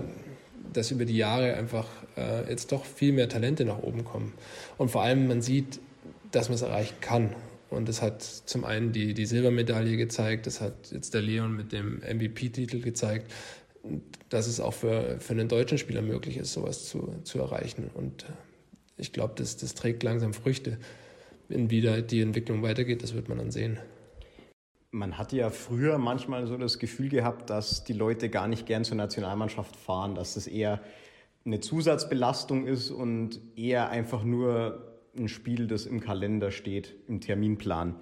dass 0.72 0.90
über 0.90 1.04
die 1.04 1.16
Jahre 1.16 1.54
einfach 1.54 1.86
äh, 2.16 2.48
jetzt 2.48 2.72
doch 2.72 2.84
viel 2.84 3.12
mehr 3.12 3.28
Talente 3.28 3.64
nach 3.64 3.78
oben 3.78 4.04
kommen. 4.04 4.32
Und 4.78 4.90
vor 4.90 5.02
allem, 5.02 5.26
man 5.26 5.42
sieht, 5.42 5.80
dass 6.30 6.48
man 6.48 6.56
es 6.56 6.62
erreichen 6.62 6.96
kann. 7.00 7.34
Und 7.70 7.88
das 7.88 8.02
hat 8.02 8.22
zum 8.22 8.64
einen 8.64 8.92
die, 8.92 9.14
die 9.14 9.26
Silbermedaille 9.26 9.96
gezeigt, 9.96 10.46
das 10.46 10.60
hat 10.60 10.74
jetzt 10.92 11.12
der 11.12 11.22
Leon 11.22 11.56
mit 11.56 11.72
dem 11.72 11.98
MVP-Titel 11.98 12.80
gezeigt, 12.80 13.32
dass 14.28 14.46
es 14.46 14.60
auch 14.60 14.74
für, 14.74 15.18
für 15.20 15.32
einen 15.32 15.48
deutschen 15.48 15.78
Spieler 15.78 16.02
möglich 16.02 16.36
ist, 16.36 16.52
sowas 16.52 16.88
zu, 16.88 17.14
zu 17.24 17.38
erreichen. 17.38 17.90
Und 17.94 18.24
ich 18.96 19.12
glaube, 19.12 19.34
das, 19.36 19.56
das 19.56 19.74
trägt 19.74 20.02
langsam 20.02 20.34
Früchte. 20.34 20.78
Inwieweit 21.48 22.10
die 22.10 22.20
Entwicklung 22.20 22.62
weitergeht, 22.62 23.02
das 23.02 23.14
wird 23.14 23.28
man 23.28 23.38
dann 23.38 23.50
sehen. 23.50 23.78
Man 24.90 25.18
hat 25.18 25.32
ja 25.32 25.50
früher 25.50 25.98
manchmal 25.98 26.46
so 26.46 26.56
das 26.56 26.78
Gefühl 26.78 27.08
gehabt, 27.08 27.50
dass 27.50 27.84
die 27.84 27.92
Leute 27.92 28.30
gar 28.30 28.46
nicht 28.46 28.64
gern 28.64 28.84
zur 28.84 28.96
Nationalmannschaft 28.96 29.76
fahren, 29.76 30.14
dass 30.14 30.34
das 30.34 30.46
eher 30.46 30.80
eine 31.44 31.60
Zusatzbelastung 31.60 32.66
ist 32.66 32.90
und 32.90 33.40
eher 33.56 33.90
einfach 33.90 34.24
nur 34.24 34.94
ein 35.16 35.28
Spiel, 35.28 35.66
das 35.66 35.86
im 35.86 36.00
Kalender 36.00 36.50
steht, 36.50 36.94
im 37.08 37.20
Terminplan. 37.20 37.96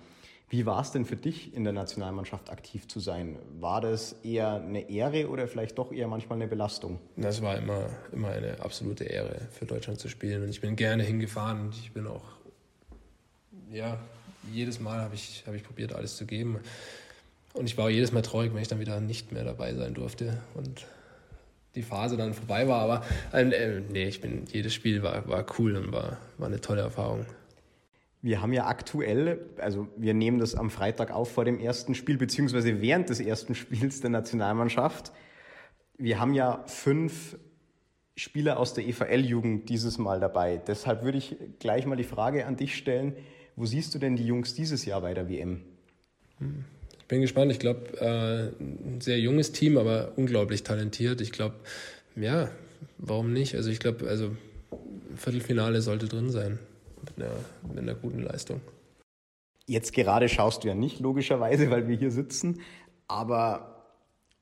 Wie 0.53 0.67
war 0.67 0.83
es 0.83 0.91
denn 0.91 1.07
für 1.07 1.17
dich, 1.17 1.55
in 1.55 1.65
der 1.65 1.73
Nationalmannschaft 1.73 2.51
aktiv 2.51 2.87
zu 2.87 3.01
sein? 3.01 3.39
War 3.59 3.81
das 3.81 4.17
eher 4.23 4.57
eine 4.57 4.91
Ehre 4.91 5.31
oder 5.31 5.49
vielleicht 5.49 5.79
doch 5.79 5.91
eher 5.93 6.09
manchmal 6.09 6.37
eine 6.37 6.47
Belastung? 6.47 6.99
Das 7.17 7.41
war 7.41 7.57
immer, 7.57 7.87
immer 8.13 8.29
eine 8.29 8.61
absolute 8.61 9.05
Ehre, 9.05 9.49
für 9.51 9.65
Deutschland 9.65 9.99
zu 9.99 10.11
spielen. 10.11 10.43
Und 10.43 10.51
ich 10.51 10.61
bin 10.61 10.77
gerne 10.77 11.05
hingefahren 11.05 11.59
und 11.63 11.75
ich 11.75 11.93
bin 11.93 12.07
auch, 12.07 12.37
ja, 13.73 13.99
jedes 14.53 14.79
Mal 14.79 15.01
habe 15.01 15.15
ich, 15.15 15.43
hab 15.47 15.55
ich 15.55 15.65
probiert, 15.65 15.95
alles 15.95 16.19
zu 16.19 16.27
geben. 16.27 16.61
Und 17.55 17.65
ich 17.65 17.79
war 17.79 17.87
auch 17.87 17.91
jedes 17.91 18.13
Mal 18.13 18.21
traurig, 18.21 18.53
wenn 18.53 18.61
ich 18.61 18.69
dann 18.69 18.79
wieder 18.79 19.01
nicht 19.01 19.33
mehr 19.33 19.45
dabei 19.45 19.73
sein 19.73 19.95
durfte 19.95 20.43
und 20.53 20.85
die 21.77 21.83
Phase 21.83 22.19
dann 22.19 22.35
vorbei 22.35 22.69
war. 22.69 22.83
Aber 22.83 23.07
äh, 23.33 23.81
nee, 23.91 24.05
ich 24.05 24.21
bin, 24.21 24.45
jedes 24.53 24.75
Spiel 24.75 25.03
war, 25.03 25.27
war 25.27 25.47
cool 25.59 25.77
und 25.77 25.93
war, 25.93 26.19
war 26.37 26.49
eine 26.49 26.61
tolle 26.61 26.83
Erfahrung. 26.83 27.25
Wir 28.25 28.41
haben 28.41 28.53
ja 28.53 28.67
aktuell, 28.67 29.41
also 29.59 29.89
wir 29.97 30.15
nehmen 30.15 30.39
das 30.39 30.55
am 30.55 30.71
Freitag 30.71 31.11
auf 31.11 31.33
vor 31.33 31.45
dem 31.45 31.59
ersten 31.59 31.97
Spiel, 31.97 32.17
beziehungsweise 32.17 32.81
während 32.81 33.11
des 33.11 33.19
ersten 33.19 33.57
Spiels 33.57 34.01
der 34.01 34.11
Nationalmannschaft. 34.11 35.13
Wir 35.99 36.21
haben 36.21 36.33
ja 36.33 36.63
fünf 36.67 37.37
Spieler 38.15 38.61
aus 38.61 38.75
der 38.75 38.87
EVL-Jugend 38.87 39.69
dieses 39.69 39.99
Mal 39.99 40.21
dabei. 40.21 40.59
Deshalb 40.65 41.03
würde 41.03 41.19
ich 41.19 41.37
gleich 41.59 41.85
mal 41.85 41.97
die 41.97 42.05
Frage 42.05 42.47
an 42.47 42.57
dich 42.57 42.77
stellen, 42.77 43.15
wo 43.57 43.67
siehst 43.67 43.93
du 43.95 43.99
denn 43.99 44.15
die 44.15 44.25
Jungs 44.25 44.55
dieses 44.55 44.85
Jahr 44.85 45.01
bei 45.01 45.15
der 45.15 45.29
WM? 45.29 45.63
Ich 47.01 47.07
bin 47.09 47.23
gespannt. 47.23 47.51
Ich 47.51 47.59
glaube, 47.59 47.99
äh, 47.99 48.63
ein 48.63 49.01
sehr 49.01 49.19
junges 49.19 49.51
Team, 49.51 49.77
aber 49.77 50.13
unglaublich 50.15 50.63
talentiert. 50.63 51.21
Ich 51.21 51.33
glaube, 51.33 51.57
ja, 52.15 52.53
warum 52.99 53.33
nicht? 53.33 53.57
Also 53.57 53.71
ich 53.71 53.81
glaube, 53.81 54.07
also 54.07 54.37
Viertelfinale 55.17 55.83
sollte 55.83 56.07
drin 56.07 56.31
sein 56.31 56.61
mit 57.05 57.25
einer, 57.25 57.35
mit 57.69 57.79
einer 57.79 57.95
guten 57.95 58.23
Leistung. 58.23 58.61
Jetzt 59.67 59.93
gerade 59.93 60.29
schaust 60.29 60.65
du 60.65 60.69
ja 60.69 60.75
nicht, 60.75 61.01
logischerweise, 61.01 61.71
weil 61.71 61.89
wir 61.89 61.97
hier 61.97 62.11
sitzen, 62.11 62.61
aber 63.07 63.73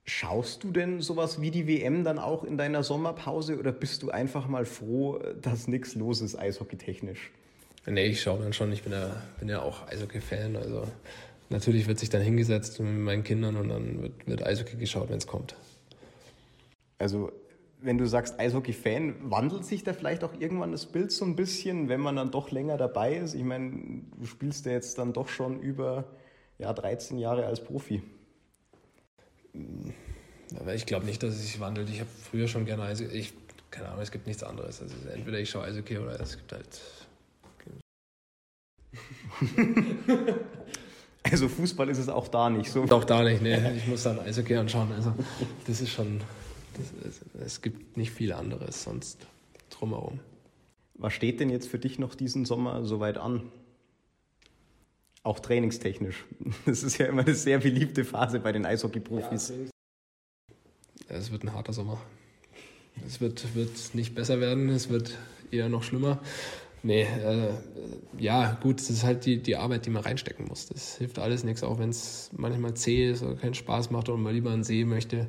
schaust 0.04 0.64
du 0.64 0.70
denn 0.70 1.00
sowas 1.00 1.40
wie 1.40 1.50
die 1.50 1.66
WM 1.66 2.04
dann 2.04 2.18
auch 2.18 2.44
in 2.44 2.56
deiner 2.56 2.82
Sommerpause 2.82 3.58
oder 3.58 3.72
bist 3.72 4.02
du 4.02 4.10
einfach 4.10 4.48
mal 4.48 4.64
froh, 4.64 5.20
dass 5.40 5.68
nichts 5.68 5.94
los 5.94 6.20
ist, 6.20 6.36
eishockeytechnisch? 6.36 7.30
Nee, 7.86 8.06
ich 8.06 8.20
schaue 8.20 8.42
dann 8.42 8.52
schon. 8.52 8.72
Ich 8.72 8.82
bin 8.82 8.92
ja, 8.92 9.22
bin 9.38 9.48
ja 9.48 9.62
auch 9.62 9.86
Eishockey-Fan. 9.88 10.56
Also 10.56 10.86
natürlich 11.48 11.86
wird 11.86 11.98
sich 11.98 12.10
dann 12.10 12.22
hingesetzt 12.22 12.78
mit 12.80 12.92
meinen 12.92 13.24
Kindern 13.24 13.56
und 13.56 13.68
dann 13.68 14.02
wird, 14.02 14.26
wird 14.26 14.46
Eishockey 14.46 14.76
geschaut, 14.76 15.08
wenn 15.08 15.18
es 15.18 15.26
kommt. 15.26 15.54
Also 16.98 17.32
wenn 17.82 17.98
du 17.98 18.06
sagst 18.06 18.38
Eishockey-Fan, 18.38 19.30
wandelt 19.30 19.64
sich 19.64 19.84
da 19.84 19.92
vielleicht 19.92 20.24
auch 20.24 20.32
irgendwann 20.38 20.72
das 20.72 20.86
Bild 20.86 21.12
so 21.12 21.24
ein 21.24 21.36
bisschen, 21.36 21.88
wenn 21.88 22.00
man 22.00 22.16
dann 22.16 22.30
doch 22.30 22.50
länger 22.50 22.76
dabei 22.76 23.16
ist? 23.16 23.34
Ich 23.34 23.44
meine, 23.44 24.02
du 24.18 24.26
spielst 24.26 24.66
ja 24.66 24.72
jetzt 24.72 24.98
dann 24.98 25.12
doch 25.12 25.28
schon 25.28 25.60
über 25.60 26.04
ja, 26.58 26.72
13 26.72 27.18
Jahre 27.18 27.46
als 27.46 27.62
Profi. 27.62 28.02
Aber 30.58 30.74
ich 30.74 30.86
glaube 30.86 31.06
nicht, 31.06 31.22
dass 31.22 31.34
es 31.34 31.42
sich 31.42 31.60
wandelt. 31.60 31.88
Ich 31.90 32.00
habe 32.00 32.10
früher 32.30 32.48
schon 32.48 32.64
gerne 32.66 32.82
Eishockey. 32.82 33.16
Ich, 33.16 33.32
keine 33.70 33.88
Ahnung, 33.88 34.02
es 34.02 34.10
gibt 34.10 34.26
nichts 34.26 34.42
anderes. 34.42 34.82
Also 34.82 34.94
entweder 35.12 35.38
ich 35.38 35.48
schaue 35.48 35.64
Eishockey 35.64 35.98
oder 35.98 36.20
es 36.20 36.36
gibt 36.36 36.52
halt. 36.52 36.80
also 41.22 41.48
Fußball 41.48 41.88
ist 41.88 41.98
es 41.98 42.08
auch 42.08 42.28
da 42.28 42.50
nicht 42.50 42.70
so. 42.70 42.82
Auch 42.84 43.04
da 43.04 43.22
nicht, 43.22 43.40
ne. 43.42 43.74
Ich 43.76 43.86
muss 43.86 44.02
dann 44.02 44.18
Eishockey 44.20 44.56
anschauen. 44.56 44.92
Also 44.92 45.14
das 45.66 45.80
ist 45.80 45.90
schon 45.90 46.20
es, 47.44 47.62
gibt 47.62 47.96
nicht 47.96 48.12
viel 48.12 48.32
anderes 48.32 48.82
sonst 48.82 49.26
drumherum. 49.70 50.20
Was 50.94 51.12
steht 51.12 51.40
denn 51.40 51.50
jetzt 51.50 51.68
für 51.68 51.78
dich 51.78 51.98
noch 51.98 52.14
diesen 52.14 52.44
Sommer 52.44 52.84
soweit 52.84 53.18
an? 53.18 53.50
Auch 55.22 55.40
trainingstechnisch. 55.40 56.24
Das 56.66 56.82
ist 56.82 56.98
ja 56.98 57.06
immer 57.06 57.22
eine 57.22 57.34
sehr 57.34 57.58
beliebte 57.58 58.04
Phase 58.04 58.40
bei 58.40 58.52
den 58.52 58.66
Eishockey-Profis. 58.66 59.52
Ja, 61.08 61.16
es 61.16 61.30
wird 61.30 61.44
ein 61.44 61.52
harter 61.52 61.72
Sommer. 61.72 62.00
Es 63.06 63.20
wird, 63.20 63.54
wird 63.54 63.94
nicht 63.94 64.14
besser 64.14 64.40
werden, 64.40 64.68
es 64.68 64.88
wird 64.88 65.16
eher 65.50 65.68
noch 65.68 65.82
schlimmer. 65.82 66.20
Nee, 66.82 67.02
äh, 67.02 67.50
ja, 68.18 68.58
gut, 68.62 68.80
es 68.80 68.88
ist 68.88 69.04
halt 69.04 69.26
die, 69.26 69.42
die 69.42 69.56
Arbeit, 69.56 69.84
die 69.84 69.90
man 69.90 70.02
reinstecken 70.02 70.46
muss. 70.46 70.66
Das 70.66 70.96
hilft 70.96 71.18
alles 71.18 71.44
nichts, 71.44 71.62
auch 71.62 71.78
wenn 71.78 71.90
es 71.90 72.30
manchmal 72.34 72.74
zäh 72.74 73.10
ist 73.10 73.22
oder 73.22 73.34
keinen 73.34 73.54
Spaß 73.54 73.90
macht 73.90 74.08
und 74.08 74.22
man 74.22 74.34
lieber 74.34 74.50
einen 74.50 74.64
See 74.64 74.84
möchte 74.84 75.28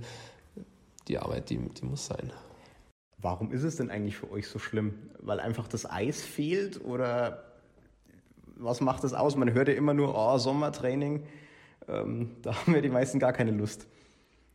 die 1.11 1.19
Arbeit, 1.19 1.49
die, 1.49 1.57
die 1.57 1.85
muss 1.85 2.07
sein. 2.07 2.31
Warum 3.17 3.51
ist 3.51 3.63
es 3.63 3.75
denn 3.75 3.91
eigentlich 3.91 4.17
für 4.17 4.31
euch 4.31 4.47
so 4.47 4.57
schlimm? 4.57 4.93
Weil 5.19 5.39
einfach 5.39 5.67
das 5.67 5.89
Eis 5.89 6.21
fehlt 6.21 6.83
oder 6.83 7.43
was 8.55 8.81
macht 8.81 9.03
das 9.03 9.13
aus? 9.13 9.35
Man 9.35 9.53
hört 9.53 9.67
ja 9.67 9.75
immer 9.75 9.93
nur, 9.93 10.15
oh, 10.15 10.37
Sommertraining. 10.37 11.23
Ähm, 11.87 12.31
da 12.41 12.55
haben 12.55 12.73
wir 12.73 12.81
die 12.81 12.89
meisten 12.89 13.19
gar 13.19 13.33
keine 13.33 13.51
Lust. 13.51 13.85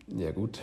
Ja 0.08 0.30
gut, 0.30 0.62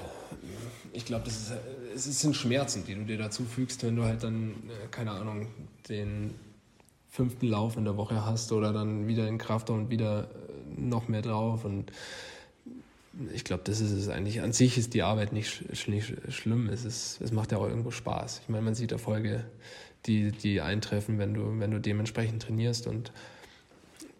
ich 0.93 1.05
glaube, 1.05 1.27
ist, 1.27 1.51
es 1.93 2.21
sind 2.21 2.35
Schmerzen, 2.35 2.85
die 2.85 2.95
du 2.95 3.03
dir 3.03 3.17
dazu 3.17 3.43
fügst, 3.43 3.83
wenn 3.83 3.95
du 3.95 4.03
halt 4.03 4.23
dann, 4.23 4.51
äh, 4.51 4.87
keine 4.89 5.11
Ahnung, 5.11 5.47
den 5.89 6.33
fünften 7.09 7.47
Lauf 7.47 7.75
in 7.75 7.83
der 7.83 7.97
Woche 7.97 8.25
hast 8.25 8.51
oder 8.51 8.71
dann 8.71 9.07
wieder 9.07 9.27
in 9.27 9.37
Kraft 9.37 9.69
und 9.69 9.89
wieder 9.89 10.23
äh, 10.23 10.79
noch 10.79 11.07
mehr 11.07 11.21
drauf 11.21 11.65
und 11.65 11.91
ich 13.33 13.43
glaube, 13.43 13.63
das 13.65 13.79
ist 13.79 13.91
es 13.91 14.09
eigentlich. 14.09 14.41
An 14.41 14.53
sich 14.53 14.77
ist 14.77 14.93
die 14.93 15.03
Arbeit 15.03 15.33
nicht, 15.33 15.63
nicht 15.87 16.13
schlimm. 16.29 16.67
Es, 16.69 16.83
ist, 16.83 17.21
es 17.21 17.31
macht 17.31 17.51
ja 17.51 17.59
auch 17.59 17.67
irgendwo 17.67 17.91
Spaß. 17.91 18.41
Ich 18.43 18.49
meine, 18.49 18.63
man 18.63 18.75
sieht 18.75 18.91
Erfolge, 18.91 19.45
die, 20.05 20.31
die 20.31 20.61
eintreffen, 20.61 21.19
wenn 21.19 21.33
du, 21.33 21.59
wenn 21.59 21.71
du 21.71 21.79
dementsprechend 21.79 22.41
trainierst. 22.41 22.87
Und 22.87 23.11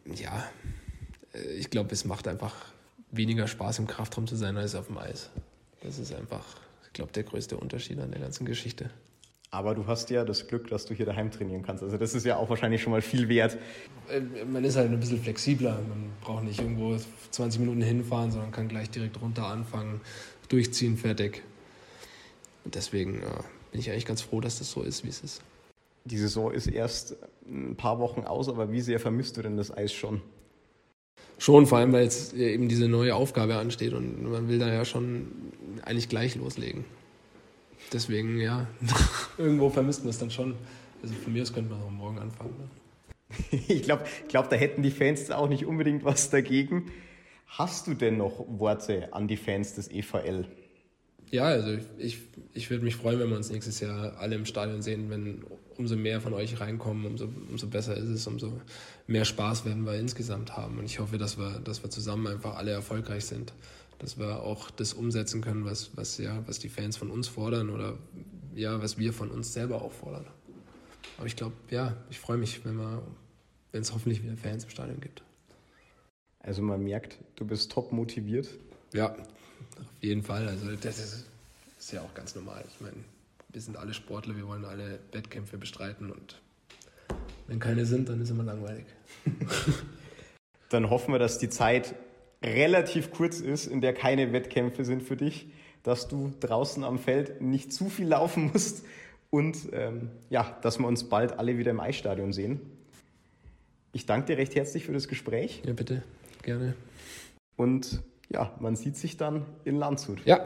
ja, 0.06 0.45
ich 1.58 1.69
glaube, 1.69 1.91
es 1.91 2.06
macht 2.06 2.27
einfach 2.27 2.56
weniger 3.12 3.47
Spaß, 3.47 3.79
im 3.79 3.88
Kraftraum 3.88 4.27
zu 4.27 4.36
sein, 4.36 4.58
als 4.58 4.75
auf 4.75 4.88
dem 4.88 4.97
Eis. 4.97 5.29
Das 5.82 5.97
ist 5.97 6.13
einfach, 6.13 6.45
ich 6.86 6.93
glaube, 6.93 7.12
der 7.12 7.23
größte 7.23 7.58
Unterschied 7.58 7.99
an 7.99 8.12
der 8.12 8.21
ganzen 8.21 8.45
Geschichte. 8.45 8.89
Aber 9.54 9.76
du 9.76 9.86
hast 9.86 10.10
ja 10.10 10.26
das 10.26 10.48
Glück, 10.48 10.68
dass 10.70 10.88
du 10.88 10.96
hier 10.96 11.06
daheim 11.06 11.30
trainieren 11.30 11.62
kannst. 11.62 11.84
Also 11.84 11.96
das 11.96 12.16
ist 12.16 12.26
ja 12.26 12.38
auch 12.38 12.50
wahrscheinlich 12.50 12.82
schon 12.82 12.92
mal 12.92 13.04
viel 13.04 13.30
wert. 13.30 13.56
Äh, 14.10 14.46
man 14.46 14.63
ist 14.63 14.76
halt 14.76 14.89
ein 14.89 15.00
bisschen 15.00 15.22
flexibler. 15.22 15.74
Man 15.88 16.10
braucht 16.22 16.44
nicht 16.44 16.60
irgendwo 16.60 16.98
20 17.30 17.60
Minuten 17.60 17.84
hinfahren, 17.84 18.32
sondern 18.32 18.52
kann 18.52 18.68
gleich 18.68 18.89
direkt 18.89 19.22
runter 19.22 19.46
anfangen, 19.46 20.02
durchziehen, 20.50 20.98
fertig. 20.98 21.44
Und 22.66 22.74
deswegen 22.74 23.22
ja, 23.22 23.44
bin 23.72 23.80
ich 23.80 23.92
eigentlich 23.92 24.08
ganz 24.08 24.24
froh, 24.24 24.42
dass 24.42 24.58
das 24.58 24.72
so 24.72 24.82
ist, 24.82 25.04
wie 25.04 25.10
es 25.10 25.22
ist. 25.22 25.44
Die 26.06 26.18
Saison 26.18 26.52
ist 26.52 26.66
erst 26.66 27.16
ein 27.48 27.76
paar 27.76 28.00
Wochen 28.00 28.22
aus, 28.22 28.50
aber 28.50 28.72
wie 28.72 28.82
sehr 28.82 29.00
vermisst 29.00 29.38
du 29.38 29.44
denn 29.44 29.56
das 29.56 29.70
Eis 29.70 29.94
schon? 29.94 30.22
Schon, 31.38 31.68
vor 31.68 31.78
allem, 31.78 31.94
weil 31.94 32.06
jetzt 32.06 32.34
eben 32.34 32.70
diese 32.70 32.88
neue 32.88 33.13
Aufgabe 33.13 33.58
ansteht 33.58 33.94
und 33.94 34.24
man 34.24 34.48
will 34.48 34.58
da 34.58 34.74
ja 34.74 34.84
schon 34.84 35.28
eigentlich 35.86 36.10
gleich 36.10 36.34
loslegen 36.38 36.86
deswegen, 37.94 38.39
ja, 38.39 38.68
irgendwo 39.38 39.69
vermisst 39.69 40.02
man 40.02 40.10
es 40.10 40.19
dann 40.19 40.32
schon. 40.32 40.56
Also 41.02 41.15
von 41.15 41.34
mir 41.34 41.41
aus 41.41 41.54
könnte 41.54 41.74
man 41.74 41.82
auch 41.82 41.91
morgen 41.91 42.19
anfangen. 42.19 42.56
Ne? 42.58 43.60
ich 43.67 43.84
glaube, 43.84 44.04
glaub, 44.30 44.50
da 44.50 44.56
hätten 44.56 44.84
die 44.84 44.91
Fans 44.91 45.30
auch 45.32 45.50
nicht 45.50 45.65
unbedingt 45.65 46.04
was 46.04 46.30
dagegen. 46.30 46.91
Hast 47.48 47.88
du 47.88 47.93
denn 47.93 48.17
noch 48.17 48.46
Worte 48.48 49.13
an 49.13 49.28
die 49.28 49.38
Fans 49.38 49.76
des 49.76 49.89
EVL? 49.89 50.46
Ja, 51.30 51.46
also 51.46 51.78
ich, 51.98 52.19
ich 52.54 52.69
würde 52.69 52.84
mich 52.84 52.96
freuen, 52.96 53.19
wenn 53.19 53.30
wir 53.30 53.38
uns 53.38 53.50
nächstes 53.50 53.80
Jahr 53.80 54.17
alle 54.17 54.36
im 54.36 54.46
Stadion 54.46 54.82
sehen, 54.82 55.10
wenn 55.10 55.43
umso 55.78 55.96
mehr 55.96 56.22
von 56.22 56.34
euch 56.34 56.60
reinkommen, 56.60 57.06
umso, 57.06 57.28
umso 57.50 57.67
besser 57.67 57.98
ist 57.98 58.08
es, 58.08 58.28
umso 58.28 58.62
mehr 59.08 59.26
Spaß 59.26 59.65
werden 59.65 59.84
wir 59.86 59.96
insgesamt 59.96 60.56
haben. 60.56 60.78
Und 60.78 60.86
ich 60.86 61.00
hoffe, 61.00 61.17
dass 61.17 61.38
wir, 61.38 61.60
dass 61.60 61.84
wir 61.84 61.89
zusammen 61.89 62.28
einfach 62.28 62.56
alle 62.56 62.72
erfolgreich 62.72 63.26
sind 63.26 63.52
dass 64.04 64.19
wir 64.19 64.43
auch 64.43 64.69
das 64.69 64.93
umsetzen 64.93 65.39
können, 65.39 65.63
was, 65.63 65.96
was, 65.96 66.17
ja, 66.17 66.43
was 66.46 66.60
die 66.60 66.67
Fans 66.67 66.98
von 66.98 67.10
uns 67.10 67.30
fordern 67.30 67.69
oder 67.69 67.98
ja, 68.56 68.82
was 68.82 68.98
wir 68.98 69.13
von 69.13 69.30
uns 69.30 69.54
selber 69.54 69.82
auch 69.82 69.92
fordern. 69.92 70.28
Aber 71.18 71.28
ich 71.28 71.36
glaube, 71.36 71.54
ja, 71.70 71.96
ich 72.10 72.20
freue 72.20 72.38
mich, 72.38 72.66
wenn 72.66 72.80
wenn 73.72 73.82
es 73.82 73.94
hoffentlich 73.94 74.24
wieder 74.24 74.38
Fans 74.38 74.63
im 74.63 74.70
Stadion 74.70 75.00
gibt. 75.02 75.24
Also 76.39 76.62
man 76.62 76.84
merkt, 76.84 77.18
du 77.36 77.46
bist 77.46 77.72
top 77.72 77.92
motiviert. 77.92 78.48
Ja, 78.94 79.13
auf 79.13 80.02
jeden 80.02 80.24
Fall. 80.24 80.48
Also 80.48 80.76
das 80.76 81.00
ist, 81.00 81.26
ist 81.80 81.92
ja 81.92 82.02
auch 82.02 82.13
ganz 82.13 82.36
normal. 82.36 82.63
Ich 82.68 82.82
meine, 82.82 82.98
wir 83.50 83.62
sind 83.62 83.78
alle 83.78 83.94
Sportler, 83.94 84.36
wir 84.36 84.48
wollen 84.48 84.66
alle 84.66 85.00
Wettkämpfe 85.12 85.58
bestreiten 85.58 86.12
und 86.12 86.42
wenn 87.48 87.60
keine 87.60 87.86
sind, 87.86 88.10
dann 88.10 88.22
ist 88.22 88.30
immer 88.30 88.44
langweilig. 88.44 88.86
dann 90.70 90.89
hoffen 90.89 91.13
wir, 91.13 91.20
dass 91.20 91.39
die 91.39 91.50
Zeit 91.50 91.96
relativ 92.44 93.12
kurz 93.12 93.39
ist, 93.39 93.68
in 93.68 93.82
der 93.82 93.94
keine 93.94 94.34
Wettkämpfe 94.34 94.86
sind 94.86 95.04
für 95.04 95.16
dich, 95.16 95.48
dass 95.84 96.08
du 96.08 96.34
draußen 96.39 96.84
am 96.84 96.98
Feld 96.98 97.41
nicht 97.41 97.72
zu 97.72 97.89
viel 97.89 98.08
laufen 98.08 98.52
musst 98.54 98.86
und 99.30 99.58
ähm, 99.74 100.10
ja, 100.30 100.58
dass 100.62 100.80
wir 100.80 100.88
uns 100.88 101.06
bald 101.06 101.38
alle 101.38 101.58
wieder 101.58 101.72
im 101.72 101.80
Eisstadion 101.80 102.34
sehen. 102.34 102.62
Ich 103.91 104.06
danke 104.06 104.28
dir 104.28 104.38
recht 104.38 104.56
herzlich 104.56 104.86
für 104.86 104.93
das 104.93 105.08
Gespräch. 105.08 105.62
Ja, 105.65 105.74
bitte, 105.74 106.04
gerne. 106.41 106.74
Und 107.56 108.02
ja, 108.30 108.52
man 108.60 108.76
sieht 108.76 108.98
sich 108.98 109.17
dann 109.17 109.46
in 109.65 109.76
Landshut. 109.76 110.26
Ja, 110.26 110.46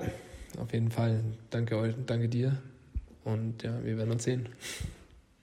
auf 0.60 0.74
jeden 0.74 0.92
Fall. 0.92 1.24
Danke 1.50 1.78
euch, 1.78 1.96
danke 2.06 2.28
dir. 2.28 2.58
Und 3.24 3.64
ja, 3.64 3.84
wir 3.84 3.98
werden 3.98 4.12
uns 4.12 4.24
sehen. 4.24 4.50